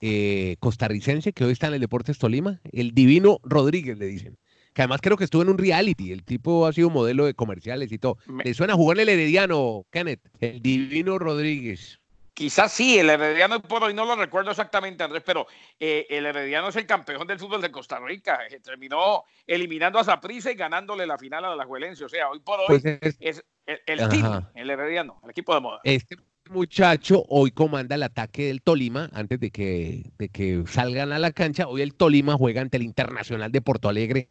eh, 0.00 0.56
costarricense 0.60 1.32
que 1.32 1.44
hoy 1.44 1.52
está 1.52 1.68
en 1.68 1.74
el 1.74 1.80
Deportes 1.80 2.18
Tolima? 2.18 2.60
El 2.72 2.92
Divino 2.92 3.38
Rodríguez, 3.42 3.98
le 3.98 4.06
dicen. 4.06 4.38
Que 4.74 4.82
además 4.82 5.00
creo 5.02 5.16
que 5.16 5.24
estuvo 5.24 5.42
en 5.42 5.48
un 5.48 5.58
reality. 5.58 6.12
El 6.12 6.24
tipo 6.24 6.66
ha 6.66 6.72
sido 6.72 6.90
modelo 6.90 7.26
de 7.26 7.34
comerciales 7.34 7.90
y 7.90 7.98
todo. 7.98 8.16
¿Le 8.44 8.54
suena 8.54 8.74
jugar 8.74 8.98
en 8.98 9.02
el 9.02 9.08
Herediano, 9.08 9.86
Kenneth? 9.90 10.20
El 10.40 10.62
Divino 10.62 11.18
Rodríguez. 11.18 11.97
Quizás 12.38 12.70
sí, 12.70 12.96
el 13.00 13.10
Herediano 13.10 13.60
por 13.60 13.82
hoy 13.82 13.92
no 13.92 14.04
lo 14.04 14.14
recuerdo 14.14 14.52
exactamente, 14.52 15.02
Andrés, 15.02 15.24
pero 15.26 15.48
eh, 15.80 16.06
el 16.08 16.24
Herediano 16.24 16.68
es 16.68 16.76
el 16.76 16.86
campeón 16.86 17.26
del 17.26 17.40
fútbol 17.40 17.60
de 17.60 17.72
Costa 17.72 17.98
Rica. 17.98 18.38
Eh, 18.48 18.60
terminó 18.60 19.24
eliminando 19.44 19.98
a 19.98 20.04
Zaprisa 20.04 20.52
y 20.52 20.54
ganándole 20.54 21.04
la 21.04 21.18
final 21.18 21.44
a 21.46 21.56
la 21.56 21.64
Juelense. 21.64 22.04
O 22.04 22.08
sea, 22.08 22.30
hoy 22.30 22.38
por 22.38 22.60
hoy 22.60 22.66
pues 22.68 22.84
es, 23.18 23.44
el, 23.66 24.08
team, 24.08 24.46
el 24.54 24.70
Herediano, 24.70 25.20
el 25.24 25.30
equipo 25.30 25.52
de 25.52 25.60
moda. 25.60 25.80
Este 25.82 26.14
muchacho 26.48 27.24
hoy 27.28 27.50
comanda 27.50 27.96
el 27.96 28.04
ataque 28.04 28.46
del 28.46 28.62
Tolima 28.62 29.10
antes 29.14 29.40
de 29.40 29.50
que, 29.50 30.04
de 30.16 30.28
que 30.28 30.62
salgan 30.68 31.10
a 31.10 31.18
la 31.18 31.32
cancha. 31.32 31.66
Hoy 31.66 31.82
el 31.82 31.94
Tolima 31.94 32.34
juega 32.34 32.60
ante 32.60 32.76
el 32.76 32.84
Internacional 32.84 33.50
de 33.50 33.62
Porto 33.62 33.88
Alegre 33.88 34.28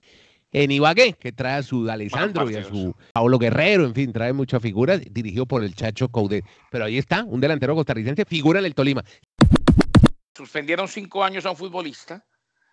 en 0.51 0.71
Ibagué, 0.71 1.13
que 1.13 1.31
trae 1.31 1.57
a 1.57 1.63
su 1.63 1.89
Alessandro 1.89 2.49
y 2.49 2.55
a 2.55 2.63
su 2.63 2.95
Paulo 3.13 3.37
Guerrero, 3.37 3.85
en 3.85 3.93
fin, 3.93 4.13
trae 4.13 4.33
muchas 4.33 4.61
figuras, 4.61 5.01
dirigido 5.11 5.45
por 5.45 5.63
el 5.63 5.75
Chacho 5.75 6.09
Coudet. 6.09 6.45
Pero 6.71 6.85
ahí 6.85 6.97
está, 6.97 7.23
un 7.23 7.41
delantero 7.41 7.75
costarricense, 7.75 8.25
figura 8.25 8.59
en 8.59 8.65
el 8.65 8.75
Tolima. 8.75 9.03
Suspendieron 10.35 10.87
cinco 10.87 11.23
años 11.23 11.45
a 11.45 11.51
un 11.51 11.57
futbolista 11.57 12.25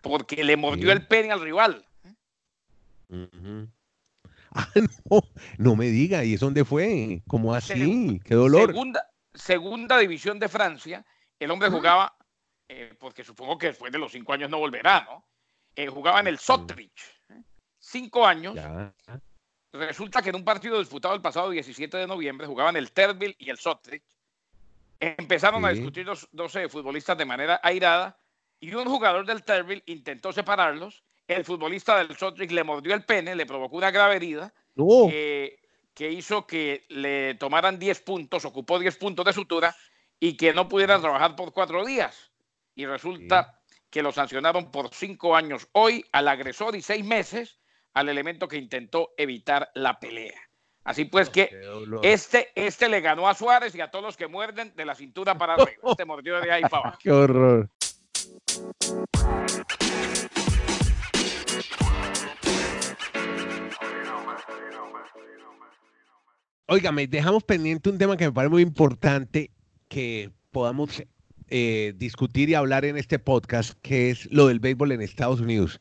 porque 0.03 0.45
le 0.45 0.57
mordió 0.57 0.93
el 0.93 1.07
pene 1.07 1.33
al 1.33 1.41
rival. 1.41 1.85
Ah, 4.57 4.69
no, 5.11 5.21
no 5.59 5.75
me 5.75 5.87
diga, 5.87 6.25
¿y 6.25 6.35
eso 6.35 6.45
dónde 6.45 6.65
fue? 6.65 7.25
¿Cómo 7.27 7.57
así? 7.57 8.21
¡Qué 8.25 8.37
dolor! 8.37 8.69
Segunda, 8.69 9.11
segunda 9.35 9.99
división 9.99 10.39
de 10.39 10.49
Francia, 10.49 11.05
el 11.41 11.51
hombre 11.51 11.71
jugaba, 11.71 12.17
eh, 12.69 12.95
porque 13.01 13.25
supongo 13.25 13.59
que 13.59 13.67
después 13.67 13.91
de 13.91 13.99
los 13.99 14.13
cinco 14.13 14.33
años 14.33 14.49
no 14.51 14.61
volverá, 14.61 15.05
¿no? 15.11 15.27
Eh, 15.75 15.89
jugaba 15.89 16.21
en 16.21 16.29
el 16.29 16.39
Sotrich 16.39 17.14
cinco 17.95 18.27
años. 18.27 18.57
Resulta 19.73 20.21
que 20.21 20.31
en 20.31 20.37
un 20.37 20.45
partido 20.45 20.81
disputado 20.81 21.15
el 21.15 21.23
pasado 21.23 21.51
17 21.51 21.97
de 21.97 22.07
noviembre 22.09 22.47
jugaban 22.47 22.77
el 22.77 22.91
Terville 22.91 23.37
y 23.39 23.51
el 23.51 23.59
Sotrich. 23.59 24.03
Empezaron 24.99 25.65
a 25.65 25.71
discutir 25.71 26.05
los 26.05 26.29
12 26.33 26.69
futbolistas 26.69 27.17
de 27.17 27.25
manera 27.25 27.61
airada 27.63 28.19
y 28.59 28.75
un 28.75 28.87
jugador 28.87 29.25
del 29.27 29.45
Terville 29.45 29.85
intentó 29.87 30.33
separarlos. 30.33 31.05
El 31.29 31.45
futbolista 31.45 31.97
del 31.99 32.17
Sotrich 32.17 32.51
le 32.51 32.65
mordió 32.65 32.95
el 32.95 33.05
pene, 33.05 33.37
le 33.37 33.47
provocó 33.47 33.77
una 33.77 33.93
grave 33.93 34.17
herida 34.17 34.53
que 35.95 36.11
hizo 36.11 36.47
que 36.49 36.87
le 36.89 37.35
tomaran 37.35 37.79
10 37.79 38.01
puntos, 38.01 38.45
ocupó 38.45 38.81
10 38.81 38.97
puntos 38.97 39.25
de 39.25 39.33
sutura 39.33 39.77
y 40.19 40.37
que 40.37 40.53
no 40.53 40.69
pudiera 40.69 41.01
trabajar 41.01 41.37
por 41.37 41.53
cuatro 41.53 41.85
días. 41.85 42.33
Y 42.75 42.87
resulta 42.87 43.61
que 43.89 44.03
lo 44.03 44.11
sancionaron 44.11 44.73
por 44.73 44.93
cinco 44.93 45.37
años 45.37 45.69
hoy 45.73 46.05
al 46.11 46.27
agresor 46.27 46.75
y 46.75 46.83
seis 46.83 47.05
meses 47.05 47.61
al 47.95 48.09
elemento 48.09 48.49
que 48.49 48.57
intentó 48.57 49.15
evitar 49.17 49.71
la 49.75 49.99
pelea. 49.99 50.39
Así 50.83 51.07
pues 51.07 51.31
que 51.31 51.49
este, 52.03 52.49
este 52.55 52.91
le 52.91 53.01
ganó 53.01 53.27
a 53.27 53.35
Suárez 53.35 53.75
y 53.75 53.81
a 53.81 53.91
todos 53.91 54.05
los 54.05 54.17
que 54.19 54.27
muerden 54.27 54.75
de 54.77 54.85
la 54.85 54.95
cintura 54.95 55.39
para 55.39 55.55
arriba. 55.55 55.71
Este 55.91 56.05
mordió 56.05 56.39
de 56.41 56.53
ahí 56.53 56.63
para 56.63 56.89
abajo. 56.89 56.99
Qué 57.01 57.11
horror. 57.11 57.71
me 66.93 67.07
dejamos 67.07 67.45
pendiente 67.45 67.89
un 67.89 67.97
tema 67.97 68.17
que 68.17 68.27
me 68.27 68.33
parece 68.33 68.51
muy 68.51 68.63
importante 68.63 69.51
que 69.89 70.31
podamos 70.51 71.03
eh, 71.49 71.95
discutir 71.97 72.51
y 72.51 72.55
hablar 72.55 72.85
en 72.85 72.97
este 72.97 73.19
podcast, 73.19 73.79
que 73.81 74.11
es 74.11 74.31
lo 74.31 74.49
del 74.49 74.61
béisbol 74.61 74.93
en 74.93 75.01
Estados 75.01 75.41
Unidos. 75.41 75.81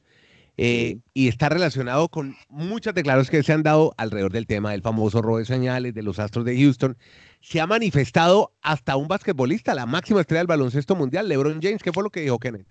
Eh, 0.57 0.99
y 1.15 1.29
está 1.29 1.49
relacionado 1.49 2.09
con 2.09 2.37
muchas 2.47 2.93
declaraciones 2.93 3.31
que 3.31 3.41
se 3.41 3.53
han 3.53 3.63
dado 3.63 3.95
alrededor 3.97 4.31
del 4.31 4.45
tema 4.45 4.71
del 4.71 4.83
famoso 4.83 5.21
robo 5.21 5.39
de 5.39 5.45
señales 5.45 5.95
de 5.95 6.03
los 6.03 6.19
Astros 6.19 6.45
de 6.45 6.55
Houston. 6.55 6.95
Se 7.41 7.59
ha 7.59 7.65
manifestado 7.65 8.53
hasta 8.61 8.95
un 8.95 9.07
basquetbolista, 9.07 9.73
la 9.73 9.87
máxima 9.87 10.21
estrella 10.21 10.41
del 10.41 10.47
baloncesto 10.47 10.95
mundial, 10.95 11.27
LeBron 11.27 11.59
James. 11.61 11.81
¿Qué 11.81 11.91
fue 11.91 12.03
lo 12.03 12.11
que 12.11 12.21
dijo 12.21 12.39
Kenneth? 12.39 12.67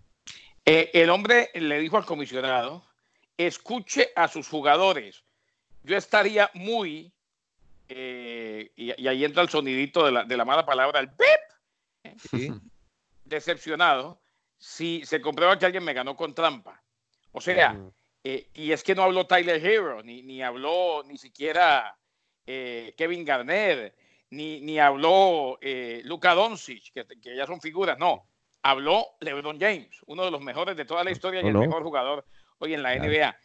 Eh, 0.65 0.91
el 0.95 1.11
hombre 1.11 1.51
le 1.55 1.81
dijo 1.81 1.97
al 1.97 2.05
comisionado, 2.05 2.85
escuche 3.37 4.11
a 4.15 4.29
sus 4.29 4.49
jugadores. 4.49 5.25
Yo 5.83 5.97
estaría 5.97 6.51
muy, 6.55 7.13
eh, 7.89 8.71
y, 8.77 9.09
ahí 9.09 9.25
entra 9.25 9.43
el 9.43 9.49
sonidito 9.49 10.07
de 10.07 10.13
la, 10.13 10.25
de 10.25 10.37
la 10.37 10.45
mala 10.45 10.65
palabra, 10.65 11.01
el 11.01 11.11
pip, 11.11 12.61
decepcionado 13.25 14.21
si 14.57 15.05
se 15.05 15.21
comprueba 15.21 15.59
que 15.59 15.67
alguien 15.67 15.83
me 15.83 15.93
ganó 15.93 16.15
con 16.15 16.33
trampa. 16.33 16.81
O 17.33 17.41
sea, 17.41 17.79
eh, 18.25 18.49
y 18.55 18.73
es 18.73 18.83
que 18.83 18.95
no 18.95 19.03
habló 19.03 19.27
Tyler 19.27 19.65
Hero, 19.65 20.03
ni, 20.03 20.23
ni 20.23 20.43
habló 20.43 21.03
ni 21.07 21.19
siquiera 21.19 21.97
eh, 22.47 22.95
Kevin 22.97 23.25
Garnett, 23.25 23.95
ni, 24.31 24.61
ni 24.61 24.79
habló 24.79 25.59
eh, 25.61 26.03
Luka 26.05 26.35
Doncic, 26.35 26.93
que, 26.93 27.07
que, 27.21 27.37
ya 27.37 27.47
son 27.47 27.61
figuras, 27.61 27.99
no. 27.99 28.27
Habló 28.63 29.07
LeBron 29.21 29.59
James, 29.59 29.99
uno 30.07 30.25
de 30.25 30.31
los 30.31 30.41
mejores 30.41 30.77
de 30.77 30.85
toda 30.85 31.03
la 31.03 31.11
historia 31.11 31.43
y 31.43 31.49
el 31.49 31.55
mejor 31.55 31.83
jugador 31.83 32.25
hoy 32.59 32.75
en 32.75 32.83
la 32.83 32.95
NBA. 32.95 33.37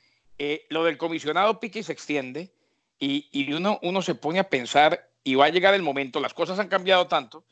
lo 0.70 0.84
del 0.84 0.98
comisionado 0.98 1.60
pique 1.60 1.82
se 1.82 1.91
extiende 1.91 2.51
y, 3.00 3.27
y 3.32 3.51
uno, 3.53 3.79
uno 3.82 4.03
se 4.03 4.13
pone 4.13 4.38
a 4.38 4.48
pensar 4.48 5.10
y 5.24 5.34
va 5.34 5.46
a 5.46 5.50
llegar 5.50 5.74
el 5.74 5.82
momento, 5.82 6.20
las 6.20 6.36
cosas 6.36 6.60
han 6.60 6.67
cambiado 6.67 7.08
tanto, 7.08 7.44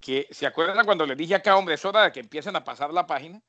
que 0.00 0.28
se 0.30 0.46
acuerdan 0.46 0.86
cuando 0.86 1.06
le 1.06 1.16
dije 1.16 1.34
acá, 1.34 1.56
hombre, 1.56 1.74
es 1.74 1.84
hora 1.84 2.04
de 2.04 2.12
que 2.12 2.20
empiecen 2.20 2.54
a 2.56 2.64
pasar 2.64 2.92
la 2.92 3.06
página. 3.06 3.42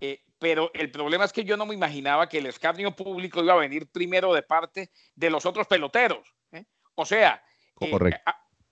Eh, 0.00 0.22
pero 0.38 0.70
el 0.74 0.90
problema 0.90 1.24
es 1.24 1.32
que 1.32 1.44
yo 1.44 1.56
no 1.56 1.66
me 1.66 1.74
imaginaba 1.74 2.28
que 2.28 2.38
el 2.38 2.46
escarnio 2.46 2.94
público 2.94 3.42
iba 3.42 3.54
a 3.54 3.58
venir 3.58 3.90
primero 3.90 4.34
de 4.34 4.42
parte 4.42 4.90
de 5.14 5.30
los 5.30 5.46
otros 5.46 5.66
peloteros. 5.66 6.34
¿eh? 6.52 6.64
O 6.94 7.04
sea, 7.04 7.42
eh, 7.80 8.14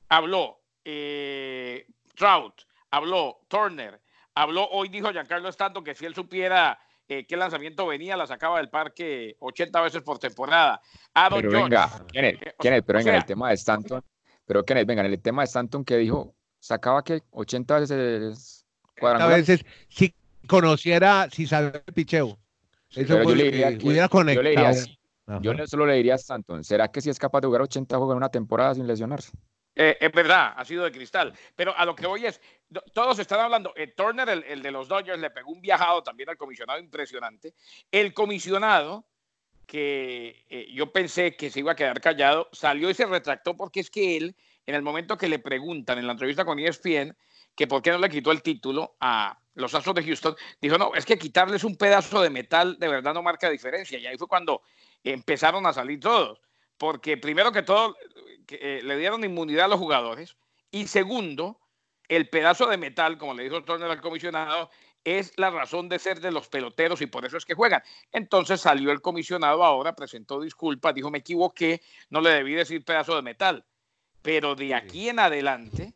habló 0.09 0.61
Trout, 2.15 2.63
habló 2.91 3.41
Turner, 3.49 4.01
habló, 4.35 4.69
hoy 4.69 4.89
dijo 4.89 5.11
Giancarlo 5.11 5.49
Stanton 5.49 5.83
que 5.83 5.95
si 5.95 6.05
él 6.05 6.15
supiera 6.15 6.79
eh, 7.07 7.27
qué 7.27 7.37
lanzamiento 7.37 7.87
venía, 7.87 8.17
la 8.17 8.27
sacaba 8.27 8.59
del 8.59 8.71
parque 8.71 9.37
80 9.39 9.81
veces 9.83 10.03
por 10.03 10.19
temporada. 10.19 10.81
Aaron 11.13 11.41
pero 11.41 11.51
George, 11.51 11.65
venga, 11.65 12.07
Kenneth, 12.11 12.43
eh, 12.43 12.83
pero 12.87 12.99
venga, 12.99 13.11
en 13.11 13.17
el 13.17 13.21
sea, 13.21 13.27
tema 13.27 13.49
de 13.51 13.55
Stanton, 13.55 14.03
pero 14.47 14.65
Kenneth, 14.65 14.87
venga, 14.87 15.05
en 15.05 15.13
el 15.13 15.21
tema 15.21 15.43
de 15.43 15.47
Stanton 15.47 15.85
que 15.85 15.99
dijo, 15.99 16.35
sacaba 16.59 17.05
que 17.05 17.23
80 17.31 17.81
veces 17.81 18.65
A 18.97 19.01
cuadrangulares. 19.01 19.49
veces, 19.49 19.67
si 19.89 20.15
conociera, 20.47 21.29
si 21.31 21.47
sabe 21.47 21.83
el 21.87 21.95
picheo. 21.95 22.39
Eso 22.91 23.23
yo 23.23 23.35
le 23.35 23.45
diría 23.45 23.71
que 23.73 23.79
que- 23.79 23.87
hubiera 23.89 24.09
yo 24.09 24.43
le 24.43 24.51
diría 24.51 24.69
así, 24.69 24.99
Ajá. 25.27 25.41
Yo 25.43 25.55
le- 25.55 25.67
solo 25.67 25.87
le 25.87 25.95
diría 25.95 26.13
a 26.13 26.17
Stanton, 26.17 26.63
¿será 26.65 26.89
que 26.93 27.01
si 27.01 27.09
es 27.11 27.19
capaz 27.19 27.41
de 27.41 27.47
jugar 27.47 27.63
80 27.63 27.97
juegos 27.97 28.13
en 28.13 28.19
una 28.19 28.29
temporada 28.29 28.75
sin 28.75 28.87
lesionarse? 28.87 29.33
Eh, 29.75 29.97
es 30.01 30.13
verdad, 30.13 30.53
ha 30.55 30.65
sido 30.65 30.85
de 30.85 30.93
cristal. 30.93 31.33
Pero 31.57 31.77
a 31.77 31.85
lo 31.85 31.97
que 31.97 32.07
voy 32.07 32.27
es, 32.27 32.41
do- 32.69 32.85
todos 32.93 33.19
están 33.19 33.41
hablando, 33.41 33.73
eh, 33.75 33.89
Turner, 33.89 34.29
el, 34.29 34.45
el 34.45 34.63
de 34.63 34.71
los 34.71 34.87
Dodgers, 34.87 35.19
le 35.19 35.31
pegó 35.31 35.51
un 35.51 35.61
viajado 35.63 36.03
también 36.03 36.29
al 36.29 36.37
comisionado 36.37 36.79
impresionante. 36.79 37.55
El 37.91 38.13
comisionado, 38.15 39.07
que 39.67 40.45
eh, 40.51 40.69
yo 40.73 40.93
pensé 40.93 41.37
que 41.37 41.51
se 41.51 41.61
iba 41.61 41.73
a 41.73 41.77
quedar 41.77 42.01
callado, 42.01 42.49
salió 42.53 42.91
y 42.91 42.95
se 42.95 43.07
retractó 43.07 43.57
porque 43.57 43.81
es 43.81 43.91
que 43.91 44.17
él, 44.17 44.37
en 44.67 44.75
el 44.75 44.83
momento 44.83 45.17
que 45.17 45.29
le 45.29 45.39
preguntan 45.39 45.99
en 45.99 46.07
la 46.07 46.13
entrevista 46.13 46.45
con 46.45 46.59
ESPN, 46.59 47.17
que 47.57 47.67
por 47.67 47.83
qué 47.83 47.91
no 47.91 47.99
le 47.99 48.11
quitó 48.11 48.31
el 48.31 48.43
título 48.43 48.95
a 49.01 49.39
los 49.55 49.75
Astros 49.75 49.95
de 49.95 50.05
Houston, 50.05 50.37
dijo, 50.61 50.79
no, 50.79 50.95
es 50.95 51.07
que 51.07 51.19
quitarles 51.19 51.65
un 51.65 51.77
pedazo 51.77 52.21
de 52.21 52.31
metal 52.31 52.79
de 52.79 52.89
verdad 52.89 53.15
no 53.15 53.23
marca 53.23 53.49
diferencia. 53.49 53.99
Y 53.99 54.07
ahí 54.07 54.17
fue 54.17 54.29
cuando 54.29 54.63
empezaron 55.03 55.67
a 55.67 55.73
salir 55.73 56.01
todos. 56.01 56.41
Porque 56.77 57.17
primero 57.17 57.53
que 57.53 57.63
todo, 57.63 57.97
eh, 58.49 58.81
le 58.83 58.97
dieron 58.97 59.25
inmunidad 59.25 59.67
a 59.67 59.69
los 59.69 59.79
jugadores. 59.79 60.37
Y 60.71 60.89
segundo, 60.89 61.61
el 62.09 62.29
pedazo 62.29 62.67
de 62.67 62.77
metal, 62.77 63.17
como 63.17 63.35
le 63.35 63.45
dijo 63.45 63.63
Turner 63.63 63.91
al 63.91 64.01
comisionado, 64.01 64.71
es 65.05 65.33
la 65.37 65.51
razón 65.51 65.89
de 65.89 65.99
ser 65.99 66.21
de 66.21 66.33
los 66.33 66.49
peloteros 66.49 67.01
y 67.03 67.07
por 67.07 67.25
eso 67.25 67.37
es 67.37 67.45
que 67.45 67.55
juegan. 67.55 67.83
Entonces 68.11 68.61
salió 68.61 68.91
el 68.91 69.03
comisionado 69.03 69.63
ahora, 69.63 69.95
presentó 69.95 70.41
disculpas, 70.41 70.95
dijo 70.95 71.11
me 71.11 71.19
equivoqué, 71.19 71.83
no 72.09 72.21
le 72.21 72.31
debí 72.31 72.55
decir 72.55 72.85
pedazo 72.85 73.15
de 73.15 73.23
metal. 73.23 73.65
Pero 74.23 74.55
de 74.55 74.75
aquí 74.75 75.11
en 75.11 75.19
adelante, 75.19 75.93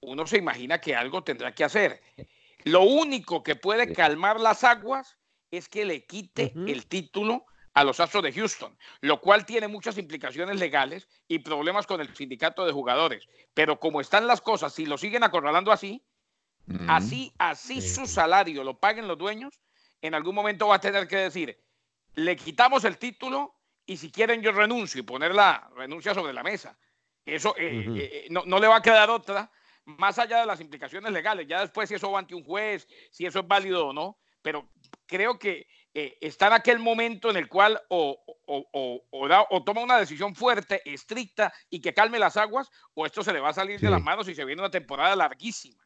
uno 0.00 0.26
se 0.26 0.38
imagina 0.38 0.80
que 0.80 0.94
algo 0.94 1.24
tendrá 1.24 1.52
que 1.52 1.64
hacer. 1.64 2.00
Lo 2.64 2.82
único 2.82 3.42
que 3.42 3.56
puede 3.56 3.92
calmar 3.92 4.40
las 4.40 4.64
aguas 4.64 5.16
es 5.50 5.68
que 5.68 5.84
le 5.84 6.06
quite 6.06 6.52
el 6.66 6.86
título 6.86 7.44
a 7.74 7.84
los 7.84 8.00
Astros 8.00 8.22
de 8.22 8.32
Houston, 8.32 8.76
lo 9.00 9.20
cual 9.20 9.46
tiene 9.46 9.66
muchas 9.68 9.96
implicaciones 9.98 10.58
legales 10.58 11.08
y 11.26 11.38
problemas 11.38 11.86
con 11.86 12.00
el 12.00 12.14
sindicato 12.14 12.64
de 12.66 12.72
jugadores. 12.72 13.26
Pero 13.54 13.80
como 13.80 14.00
están 14.00 14.26
las 14.26 14.40
cosas, 14.40 14.72
si 14.74 14.86
lo 14.86 14.98
siguen 14.98 15.24
acorralando 15.24 15.72
así, 15.72 16.02
así, 16.88 17.32
así 17.38 17.80
Sí. 17.80 17.88
su 17.94 18.06
salario 18.06 18.62
lo 18.62 18.78
paguen 18.78 19.08
los 19.08 19.18
dueños, 19.18 19.60
en 20.00 20.14
algún 20.14 20.34
momento 20.34 20.68
va 20.68 20.76
a 20.76 20.80
tener 20.80 21.08
que 21.08 21.16
decir, 21.16 21.58
le 22.14 22.36
quitamos 22.36 22.84
el 22.84 22.98
título 22.98 23.54
y 23.86 23.96
si 23.96 24.10
quieren 24.10 24.42
yo 24.42 24.52
renuncio 24.52 25.00
y 25.00 25.04
poner 25.04 25.34
la 25.34 25.70
renuncia 25.74 26.14
sobre 26.14 26.32
la 26.32 26.42
mesa. 26.42 26.78
Eso 27.24 27.54
eh, 27.56 27.86
eh, 27.96 28.26
no, 28.30 28.42
no 28.46 28.58
le 28.58 28.66
va 28.66 28.76
a 28.76 28.82
quedar 28.82 29.08
otra, 29.10 29.50
más 29.84 30.18
allá 30.18 30.40
de 30.40 30.46
las 30.46 30.60
implicaciones 30.60 31.12
legales. 31.12 31.46
Ya 31.48 31.60
después 31.60 31.88
si 31.88 31.94
eso 31.94 32.10
va 32.10 32.18
ante 32.20 32.34
un 32.34 32.44
juez, 32.44 32.86
si 33.10 33.26
eso 33.26 33.40
es 33.40 33.48
válido 33.48 33.88
o 33.88 33.92
no, 33.92 34.18
pero 34.42 34.68
creo 35.06 35.38
que 35.38 35.66
eh, 35.94 36.16
está 36.20 36.46
en 36.46 36.54
aquel 36.54 36.78
momento 36.78 37.28
en 37.30 37.36
el 37.36 37.48
cual 37.48 37.78
o, 37.88 38.18
o- 38.46 38.66
o- 38.72 39.02
o 39.10 39.28
da- 39.28 39.46
o 39.50 39.62
toma 39.62 39.82
una 39.82 39.98
decisión 39.98 40.34
fuerte, 40.34 40.80
estricta 40.90 41.52
y 41.68 41.80
que 41.80 41.92
calme 41.92 42.18
las 42.18 42.36
aguas, 42.38 42.70
o 42.94 43.04
esto 43.04 43.22
se 43.22 43.32
le 43.32 43.40
va 43.40 43.50
a 43.50 43.54
salir 43.54 43.78
de 43.78 43.90
las 43.90 44.00
manos 44.02 44.26
y 44.28 44.34
se 44.34 44.44
viene 44.44 44.62
una 44.62 44.70
temporada 44.70 45.14
larguísima. 45.14 45.82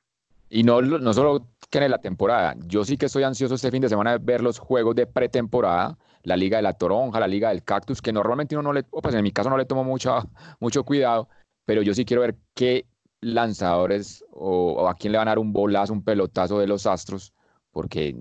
Y 0.49 0.63
no, 0.63 0.81
no 0.81 1.13
solo 1.13 1.49
que 1.69 1.79
en 1.79 1.91
la 1.91 1.99
temporada, 2.01 2.55
yo 2.67 2.85
sí 2.85 2.97
que 2.97 3.07
estoy 3.07 3.25
ansioso 3.25 3.57
este 3.57 3.73
fin 3.73 3.83
de 3.83 3.89
semana 3.89 4.13
de 4.13 4.19
ver 4.19 4.43
los 4.43 4.61
juegos 4.61 4.95
de 4.95 5.07
pretemporada, 5.09 5.99
la 6.23 6.37
Liga 6.37 6.59
de 6.59 6.63
la 6.63 6.73
Toronja, 6.73 7.19
la 7.19 7.27
Liga 7.27 7.49
del 7.49 7.65
Cactus, 7.65 8.01
que 8.01 8.13
normalmente 8.13 8.57
uno 8.57 8.63
no 8.69 8.73
le, 8.73 8.85
o 8.91 9.03
pues 9.03 9.15
en 9.15 9.25
mi 9.25 9.33
caso 9.33 9.51
no 9.51 9.57
le 9.57 9.65
tomo 9.65 9.83
mucho, 9.83 10.23
mucho 10.61 10.85
cuidado, 10.85 11.29
pero 11.65 11.83
yo 11.83 11.93
sí 11.95 12.05
quiero 12.05 12.23
ver 12.23 12.37
qué 12.55 12.87
lanzadores 13.27 14.25
o, 14.31 14.73
o 14.73 14.89
a 14.89 14.95
quién 14.95 15.13
le 15.13 15.19
van 15.19 15.29
a 15.29 15.33
dar 15.33 15.39
un 15.39 15.53
bolazo, 15.53 15.93
un 15.93 16.05
pelotazo 16.05 16.59
de 16.59 16.67
los 16.67 16.87
Astros, 16.87 17.33
porque 17.71 18.17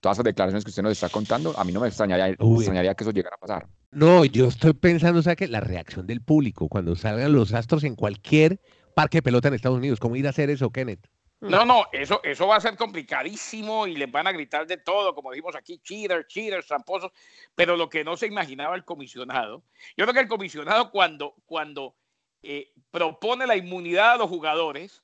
todas 0.00 0.16
esas 0.16 0.24
declaraciones 0.24 0.64
que 0.64 0.70
usted 0.70 0.82
nos 0.82 0.92
está 0.92 1.08
contando, 1.08 1.58
a 1.58 1.64
mí 1.64 1.72
no 1.72 1.80
me 1.80 1.88
extrañaría, 1.88 2.36
me 2.38 2.54
extrañaría 2.56 2.94
que 2.94 3.04
eso 3.04 3.12
llegara 3.12 3.36
a 3.36 3.40
pasar. 3.40 3.66
No, 3.92 4.24
yo 4.24 4.46
estoy 4.46 4.74
pensando, 4.74 5.20
o 5.20 5.22
sea, 5.22 5.36
que 5.36 5.48
la 5.48 5.60
reacción 5.60 6.06
del 6.06 6.20
público 6.20 6.68
cuando 6.68 6.94
salgan 6.96 7.32
los 7.32 7.54
astros 7.54 7.84
en 7.84 7.96
cualquier 7.96 8.60
parque 8.94 9.18
de 9.18 9.22
pelota 9.22 9.48
en 9.48 9.54
Estados 9.54 9.78
Unidos, 9.78 9.98
¿cómo 10.00 10.16
ir 10.16 10.26
a 10.26 10.30
hacer 10.30 10.50
eso, 10.50 10.70
Kenneth? 10.70 11.08
No, 11.40 11.64
no, 11.64 11.86
eso, 11.90 12.20
eso 12.22 12.46
va 12.46 12.56
a 12.56 12.60
ser 12.60 12.76
complicadísimo 12.76 13.86
y 13.86 13.96
les 13.96 14.12
van 14.12 14.26
a 14.26 14.32
gritar 14.32 14.66
de 14.66 14.76
todo, 14.76 15.14
como 15.14 15.30
dijimos 15.30 15.56
aquí, 15.56 15.80
cheaters, 15.82 16.26
cheaters, 16.26 16.66
tramposos, 16.66 17.10
pero 17.54 17.78
lo 17.78 17.88
que 17.88 18.04
no 18.04 18.18
se 18.18 18.26
imaginaba 18.26 18.76
el 18.76 18.84
comisionado, 18.84 19.64
yo 19.96 20.04
creo 20.04 20.12
que 20.12 20.20
el 20.20 20.28
comisionado 20.28 20.90
cuando, 20.90 21.34
cuando 21.46 21.96
eh, 22.42 22.72
propone 22.90 23.46
la 23.46 23.56
inmunidad 23.56 24.12
a 24.12 24.16
los 24.16 24.28
jugadores, 24.28 25.02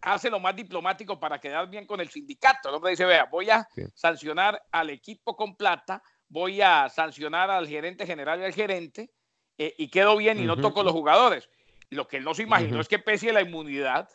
hace 0.00 0.30
lo 0.30 0.40
más 0.40 0.54
diplomático 0.54 1.18
para 1.18 1.40
quedar 1.40 1.68
bien 1.68 1.86
con 1.86 2.00
el 2.00 2.08
sindicato. 2.08 2.68
El 2.68 2.76
hombre 2.76 2.90
dice, 2.92 3.04
vea, 3.04 3.24
voy 3.24 3.50
a 3.50 3.66
Sí. 3.74 3.82
sancionar 3.94 4.62
al 4.70 4.90
equipo 4.90 5.36
con 5.36 5.56
plata, 5.56 6.02
voy 6.28 6.60
a 6.60 6.88
sancionar 6.88 7.50
al 7.50 7.66
gerente 7.68 8.06
general 8.06 8.40
y 8.40 8.44
al 8.44 8.52
gerente, 8.54 9.10
eh, 9.58 9.74
y 9.76 9.88
quedo 9.90 10.16
bien 10.16 10.38
y 10.38 10.44
no 10.44 10.56
toco 10.60 10.82
los 10.82 10.92
jugadores. 10.92 11.48
Lo 11.90 12.06
que 12.06 12.18
él 12.18 12.24
no 12.24 12.34
se 12.34 12.42
imaginó 12.42 12.80
es 12.80 12.88
que 12.88 12.98
pese 12.98 13.30
a 13.30 13.32
la 13.32 13.42
inmunidad, 13.42 14.08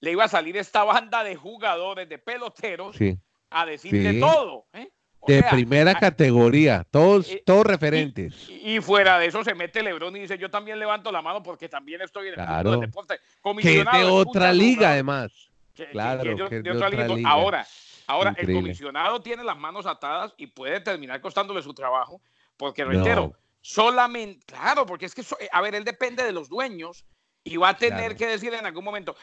le 0.00 0.12
iba 0.12 0.24
a 0.24 0.28
salir 0.28 0.56
esta 0.56 0.82
banda 0.84 1.22
de 1.22 1.36
jugadores, 1.36 2.08
de 2.08 2.18
peloteros, 2.18 2.96
Sí, 2.96 3.16
a 3.50 3.66
decirle 3.66 4.14
Sí. 4.14 4.20
todo. 4.20 4.66
¿eh? 4.72 4.90
O 5.22 5.26
de 5.30 5.40
sea, 5.40 5.50
primera 5.50 5.94
categoría, 5.94 6.86
todos, 6.90 7.28
eh, 7.30 7.42
todos 7.44 7.66
referentes. 7.66 8.48
y, 8.48 8.76
y 8.76 8.80
fuera 8.80 9.18
de 9.18 9.26
eso 9.26 9.44
se 9.44 9.54
mete 9.54 9.82
Lebron 9.82 10.16
y 10.16 10.20
dice, 10.20 10.38
yo 10.38 10.50
también 10.50 10.78
levanto 10.78 11.12
la 11.12 11.20
mano 11.20 11.42
porque 11.42 11.68
también 11.68 12.00
estoy 12.00 12.28
en 12.28 12.34
el 12.40 12.46
Claro. 12.46 12.70
del 12.72 12.80
deporte. 12.80 13.18
Que 13.60 13.84
de 13.84 14.04
otra 14.04 14.52
liga, 14.52 14.90
además. 14.92 15.30
que- 15.74 15.86
claro, 15.90 16.22
que 16.22 16.28
de, 16.30 16.36
que 16.36 16.42
es 16.44 16.50
de 16.50 16.62
de 16.62 16.70
otra 16.72 16.88
otra 16.88 17.02
liga. 17.04 17.16
liga. 17.16 17.30
Ahora, 17.30 17.66
ahora 18.06 18.34
el 18.38 18.52
comisionado 18.52 19.20
tiene 19.20 19.44
las 19.44 19.56
manos 19.58 19.86
atadas 19.86 20.32
y 20.38 20.46
puede 20.46 20.80
terminar 20.80 21.20
costándole 21.20 21.62
su 21.62 21.74
trabajo, 21.74 22.20
porque 22.56 22.84
reitero, 22.84 23.28
No. 23.28 23.32
solamente, 23.60 24.44
claro, 24.46 24.86
porque 24.86 25.06
es 25.06 25.14
que, 25.14 25.22
so- 25.22 25.36
a 25.52 25.60
ver, 25.60 25.74
él 25.74 25.84
depende 25.84 26.22
de 26.24 26.32
los 26.32 26.48
dueños 26.48 27.04
y 27.44 27.56
va 27.56 27.70
a 27.70 27.76
tener 27.76 27.98
Claro. 27.98 28.16
que 28.16 28.26
decir 28.26 28.52
en 28.54 28.64
algún 28.66 28.84
momento, 28.84 29.14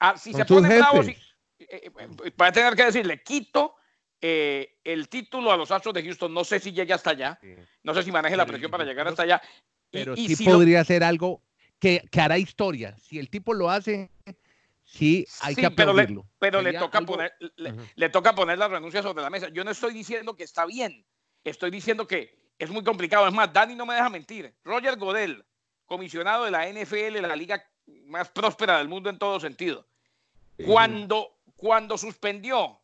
ah, 0.00 0.16
si 0.16 0.32
se 0.32 0.44
pone 0.44 0.76
bravo, 0.76 1.02
si- 1.02 1.14
jefes. 1.14 1.34
eh, 1.60 1.90
eh, 2.24 2.30
va 2.40 2.48
a 2.48 2.52
tener 2.52 2.74
que 2.76 2.84
decir, 2.84 3.06
le 3.06 3.22
quito 3.22 3.74
eh, 4.20 4.78
el 4.84 5.08
título 5.08 5.52
a 5.52 5.56
los 5.56 5.70
Astros 5.70 5.94
de 5.94 6.02
Houston, 6.02 6.32
no 6.32 6.44
sé 6.44 6.58
si 6.60 6.72
llegue 6.72 6.92
hasta 6.92 7.10
allá, 7.10 7.38
no 7.82 7.94
sé 7.94 8.02
si 8.02 8.10
maneje 8.12 8.36
la 8.36 8.46
presión 8.46 8.70
para 8.70 8.84
llegar 8.84 9.06
hasta 9.08 9.22
allá. 9.22 9.42
Pero 9.90 10.14
y 10.16 10.28
sí 10.28 10.36
si 10.36 10.44
lo- 10.44 10.52
podría 10.52 10.82
ser 10.84 11.04
algo 11.04 11.42
que, 11.78 12.02
que 12.10 12.20
hará 12.20 12.38
historia. 12.38 12.96
Si 12.98 13.18
el 13.18 13.28
tipo 13.30 13.54
lo 13.54 13.70
hace, 13.70 14.10
sí 14.84 15.26
hay 15.42 15.54
Sí, 15.54 15.60
que 15.60 15.70
pero 15.70 15.92
le- 15.92 16.02
aplaudirlo. 16.02 16.26
pero 16.38 16.62
le 16.62 16.72
toca 16.72 16.98
algo- 16.98 17.12
poner 17.14 17.32
le 17.94 18.08
toca 18.08 18.34
poner 18.34 18.58
la 18.58 18.68
renuncia 18.68 19.02
sobre 19.02 19.22
la 19.22 19.30
mesa. 19.30 19.48
Yo 19.50 19.62
no 19.64 19.70
estoy 19.70 19.92
diciendo 19.92 20.34
que 20.36 20.44
está 20.44 20.64
bien, 20.66 21.04
estoy 21.44 21.70
diciendo 21.70 22.06
que 22.06 22.36
es 22.58 22.70
muy 22.70 22.82
complicado. 22.82 23.28
Es 23.28 23.34
más, 23.34 23.52
Dani 23.52 23.74
no 23.74 23.84
me 23.86 23.94
deja 23.94 24.08
mentir. 24.08 24.54
Roger 24.64 24.96
Godel, 24.96 25.44
comisionado 25.84 26.44
de 26.46 26.50
la 26.50 26.66
NFL, 26.68 27.20
la 27.20 27.36
liga 27.36 27.62
más 28.06 28.28
próspera 28.30 28.78
del 28.78 28.88
mundo 28.88 29.10
en 29.10 29.18
todo 29.18 29.38
sentido, 29.38 29.86
cuando, 30.64 31.38
cuando 31.56 31.96
suspendió 31.98 32.80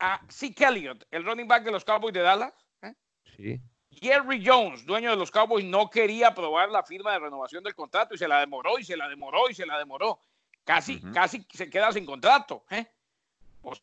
a 0.00 0.20
Zeke 0.30 0.64
Elliott, 0.64 1.04
el 1.10 1.24
running 1.24 1.46
back 1.46 1.62
de 1.64 1.70
los 1.70 1.84
Cowboys 1.84 2.14
de 2.14 2.20
Dallas, 2.20 2.52
¿eh? 2.82 2.94
Sí. 3.36 3.60
Jerry 3.90 4.42
Jones, 4.44 4.86
dueño 4.86 5.10
de 5.10 5.16
los 5.16 5.30
Cowboys, 5.30 5.64
no 5.64 5.90
quería 5.90 6.28
aprobar 6.28 6.70
la 6.70 6.82
firma 6.82 7.12
de 7.12 7.18
renovación 7.18 7.62
del 7.62 7.74
contrato 7.74 8.14
y 8.14 8.18
se 8.18 8.28
la 8.28 8.40
demoró 8.40 8.78
y 8.78 8.84
se 8.84 8.96
la 8.96 9.08
demoró 9.08 9.50
y 9.50 9.54
se 9.54 9.66
la 9.66 9.78
demoró. 9.78 10.20
Casi, 10.64 11.00
casi 11.12 11.44
se 11.52 11.68
queda 11.68 11.90
sin 11.92 12.06
contrato. 12.06 12.64
¿eh? 12.70 12.86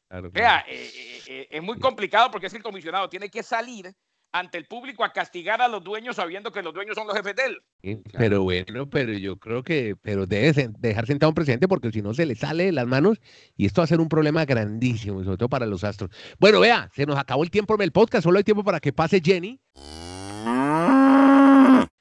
claro, 0.08 0.30
O 0.30 0.32
sea, 0.32 0.63
claro. 0.63 0.65
eh, 0.69 1.47
es 1.51 1.62
muy 1.62 1.80
complicado 1.80 2.32
porque 2.32 2.47
es 2.47 2.53
que 2.53 2.58
el 2.58 2.63
comisionado 2.63 3.10
tiene 3.10 3.30
que 3.30 3.43
salir 3.43 3.93
ante 4.39 4.58
el 4.58 4.65
público 4.65 5.04
a 5.04 5.12
castigar 5.12 5.62
a 5.62 5.67
los 5.67 5.84
dueños 5.84 6.15
sabiendo 6.15 6.52
que 6.52 6.62
los 6.62 6.73
dueños 6.73 6.95
son 6.95 7.08
los 7.08 7.15
jefes 7.15 7.36
de 7.36 7.43
él. 7.45 8.04
Pero 8.13 8.43
bueno, 8.43 8.89
pero 8.89 9.13
yo 9.13 9.38
creo 9.38 9.63
que, 9.63 9.95
pero 10.02 10.26
debe 10.26 10.69
dejar 10.80 11.08
sentado 11.08 11.30
un 11.30 11.36
presidente 11.36 11.67
porque 11.67 11.91
si 11.91 12.02
no 12.02 12.13
se 12.13 12.26
le 12.26 12.36
sale 12.36 12.65
de 12.65 12.71
las 12.71 12.88
manos 12.88 13.19
y 13.56 13.65
esto 13.65 13.82
va 13.82 13.86
a 13.86 13.88
ser 13.88 14.00
un 14.00 14.10
problema 14.10 14.45
grandísimo, 14.45 15.23
sobre 15.23 15.38
todo 15.38 15.50
para 15.50 15.65
los 15.65 15.84
astros. 15.84 16.12
Bueno, 16.39 16.60
vea, 16.60 16.89
se 16.95 17.06
nos 17.06 17.17
acabó 17.17 17.43
el 17.43 17.52
tiempo 17.52 17.76
en 17.76 17.82
el 17.82 17.91
podcast, 17.91 18.23
solo 18.23 18.38
hay 18.38 18.43
tiempo 18.43 18.63
para 18.63 18.80
que 18.80 18.93
pase 18.93 19.21
Jenny 19.23 19.60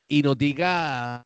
y 0.09 0.23
nos 0.23 0.39
diga 0.39 1.25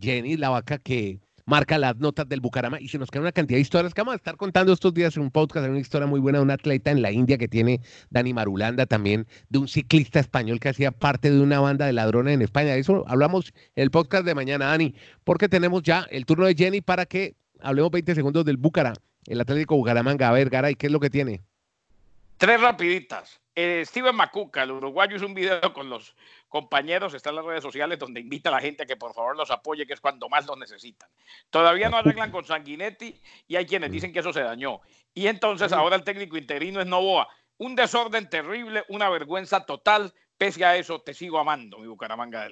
Jenny, 0.00 0.36
la 0.36 0.50
vaca 0.50 0.78
que 0.78 1.20
marca 1.46 1.78
las 1.78 1.96
notas 1.96 2.28
del 2.28 2.40
Bucaramanga 2.40 2.82
y 2.82 2.88
se 2.88 2.98
nos 2.98 3.10
queda 3.10 3.22
una 3.22 3.32
cantidad 3.32 3.56
de 3.56 3.62
historias 3.62 3.94
que 3.94 4.00
vamos 4.00 4.14
a 4.14 4.16
estar 4.16 4.36
contando 4.36 4.72
estos 4.72 4.94
días 4.94 5.16
en 5.16 5.22
un 5.22 5.30
podcast, 5.30 5.64
hay 5.64 5.70
una 5.70 5.80
historia 5.80 6.06
muy 6.06 6.20
buena 6.20 6.38
de 6.38 6.44
un 6.44 6.50
atleta 6.50 6.90
en 6.90 7.02
la 7.02 7.12
India 7.12 7.38
que 7.38 7.48
tiene 7.48 7.80
Dani 8.10 8.32
Marulanda 8.32 8.86
también, 8.86 9.26
de 9.48 9.58
un 9.58 9.68
ciclista 9.68 10.20
español 10.20 10.60
que 10.60 10.68
hacía 10.68 10.92
parte 10.92 11.30
de 11.30 11.40
una 11.40 11.60
banda 11.60 11.86
de 11.86 11.92
ladrones 11.92 12.34
en 12.34 12.42
España. 12.42 12.72
De 12.72 12.80
eso 12.80 13.04
hablamos 13.08 13.52
en 13.74 13.84
el 13.84 13.90
podcast 13.90 14.24
de 14.24 14.34
mañana, 14.34 14.66
Dani, 14.66 14.94
porque 15.24 15.48
tenemos 15.48 15.82
ya 15.82 16.06
el 16.10 16.26
turno 16.26 16.46
de 16.46 16.54
Jenny 16.54 16.80
para 16.80 17.06
que 17.06 17.36
hablemos 17.60 17.90
20 17.90 18.14
segundos 18.14 18.44
del 18.44 18.56
Bucara, 18.56 18.94
el 19.26 19.40
Atlético 19.40 19.76
Bucaramanga. 19.76 20.28
A 20.28 20.32
ver, 20.32 20.50
Garay, 20.50 20.74
¿qué 20.74 20.86
es 20.86 20.92
lo 20.92 21.00
que 21.00 21.10
tiene? 21.10 21.42
Tres 22.42 22.60
rapiditas. 22.60 23.40
Eh, 23.54 23.84
Steven 23.86 24.16
Macuca, 24.16 24.64
el 24.64 24.72
uruguayo, 24.72 25.14
hizo 25.14 25.26
un 25.26 25.32
video 25.32 25.72
con 25.72 25.88
los 25.88 26.16
compañeros, 26.48 27.14
está 27.14 27.30
en 27.30 27.36
las 27.36 27.44
redes 27.44 27.62
sociales, 27.62 28.00
donde 28.00 28.18
invita 28.18 28.48
a 28.48 28.54
la 28.54 28.60
gente 28.60 28.82
a 28.82 28.86
que 28.86 28.96
por 28.96 29.14
favor 29.14 29.36
los 29.36 29.52
apoye, 29.52 29.86
que 29.86 29.92
es 29.92 30.00
cuando 30.00 30.28
más 30.28 30.44
lo 30.48 30.56
necesitan. 30.56 31.08
Todavía 31.50 31.88
no 31.88 31.98
arreglan 31.98 32.32
con 32.32 32.44
Sanguinetti 32.44 33.14
y 33.46 33.54
hay 33.54 33.64
quienes 33.64 33.92
dicen 33.92 34.12
que 34.12 34.18
eso 34.18 34.32
se 34.32 34.40
dañó. 34.40 34.80
Y 35.14 35.28
entonces 35.28 35.72
ahora 35.72 35.94
el 35.94 36.02
técnico 36.02 36.36
interino 36.36 36.80
es 36.80 36.86
Novoa. 36.88 37.28
Un 37.58 37.76
desorden 37.76 38.28
terrible, 38.28 38.82
una 38.88 39.08
vergüenza 39.08 39.64
total. 39.64 40.12
Pese 40.36 40.64
a 40.64 40.76
eso, 40.76 40.98
te 40.98 41.14
sigo 41.14 41.38
amando, 41.38 41.78
mi 41.78 41.86
Bucaramanga 41.86 42.42
de 42.42 42.50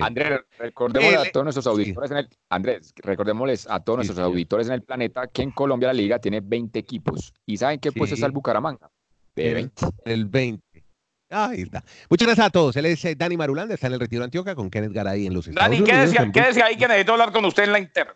Andrés, 0.00 0.42
recordémosle 0.60 1.16
a 1.16 1.32
todos 1.32 1.44
nuestros 1.44 1.66
auditores 1.66 2.12
en 2.12 2.18
el, 2.18 2.28
Andrés, 2.50 2.94
recordémosles 2.98 3.68
a 3.68 3.82
todos 3.82 3.96
nuestros 3.96 4.18
auditores 4.20 4.68
en 4.68 4.74
el 4.74 4.82
planeta 4.84 5.26
que 5.26 5.42
en 5.42 5.50
Colombia 5.50 5.88
la 5.88 5.94
liga 5.94 6.20
tiene 6.20 6.40
20 6.40 6.78
equipos. 6.78 7.34
¿Y 7.44 7.56
saben 7.56 7.80
qué 7.80 7.90
puesto 7.90 8.14
está 8.14 8.26
el 8.26 8.32
Bucaramanga? 8.32 8.92
De 9.34 9.54
20. 9.54 9.86
El 10.04 10.26
20. 10.26 10.62
Ahí 11.30 11.62
está. 11.62 11.84
Muchas 12.08 12.28
gracias 12.28 12.46
a 12.46 12.50
todos. 12.50 12.76
Él 12.76 12.86
es 12.86 13.04
eh, 13.04 13.14
Dani 13.16 13.36
Marulanda, 13.36 13.74
está 13.74 13.88
en 13.88 13.94
el 13.94 14.00
Retiro 14.00 14.22
Antioquia 14.22 14.54
con 14.54 14.70
Kenneth 14.70 14.92
Garay 14.92 15.26
en 15.26 15.34
los 15.34 15.48
Estados 15.48 15.70
Dani, 15.70 15.82
Unidos. 15.82 16.14
Dani, 16.14 16.32
quédese 16.32 16.62
ahí 16.62 16.76
que 16.76 16.86
necesito 16.86 17.12
hablar 17.12 17.32
con 17.32 17.44
usted 17.44 17.64
en 17.64 17.72
la 17.72 17.78
interna 17.80 18.14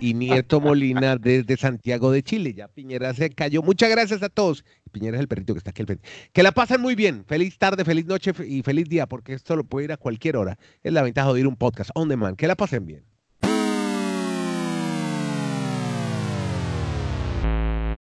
y 0.00 0.14
Nieto 0.14 0.60
Molina 0.60 1.16
desde 1.20 1.56
Santiago 1.56 2.10
de 2.10 2.22
Chile. 2.22 2.54
Ya 2.54 2.68
Piñera 2.68 3.14
se 3.14 3.30
cayó. 3.30 3.62
Muchas 3.62 3.90
gracias 3.90 4.22
a 4.22 4.28
todos. 4.28 4.64
Piñera 4.92 5.16
es 5.16 5.20
el 5.20 5.28
perrito 5.28 5.54
que 5.54 5.58
está 5.58 5.70
aquí 5.70 5.82
al 5.82 5.86
frente. 5.86 6.08
Que 6.32 6.42
la 6.42 6.52
pasen 6.52 6.80
muy 6.80 6.94
bien. 6.94 7.24
Feliz 7.26 7.58
tarde, 7.58 7.84
feliz 7.84 8.06
noche 8.06 8.32
y 8.46 8.62
feliz 8.62 8.88
día, 8.88 9.06
porque 9.06 9.34
esto 9.34 9.56
lo 9.56 9.64
puede 9.64 9.86
ir 9.86 9.92
a 9.92 9.96
cualquier 9.96 10.36
hora. 10.36 10.58
Es 10.82 10.92
la 10.92 11.02
ventaja 11.02 11.32
de 11.32 11.40
ir 11.40 11.46
un 11.46 11.56
podcast 11.56 11.90
on 11.94 12.08
demand. 12.08 12.36
Que 12.36 12.46
la 12.46 12.56
pasen 12.56 12.86
bien. 12.86 13.04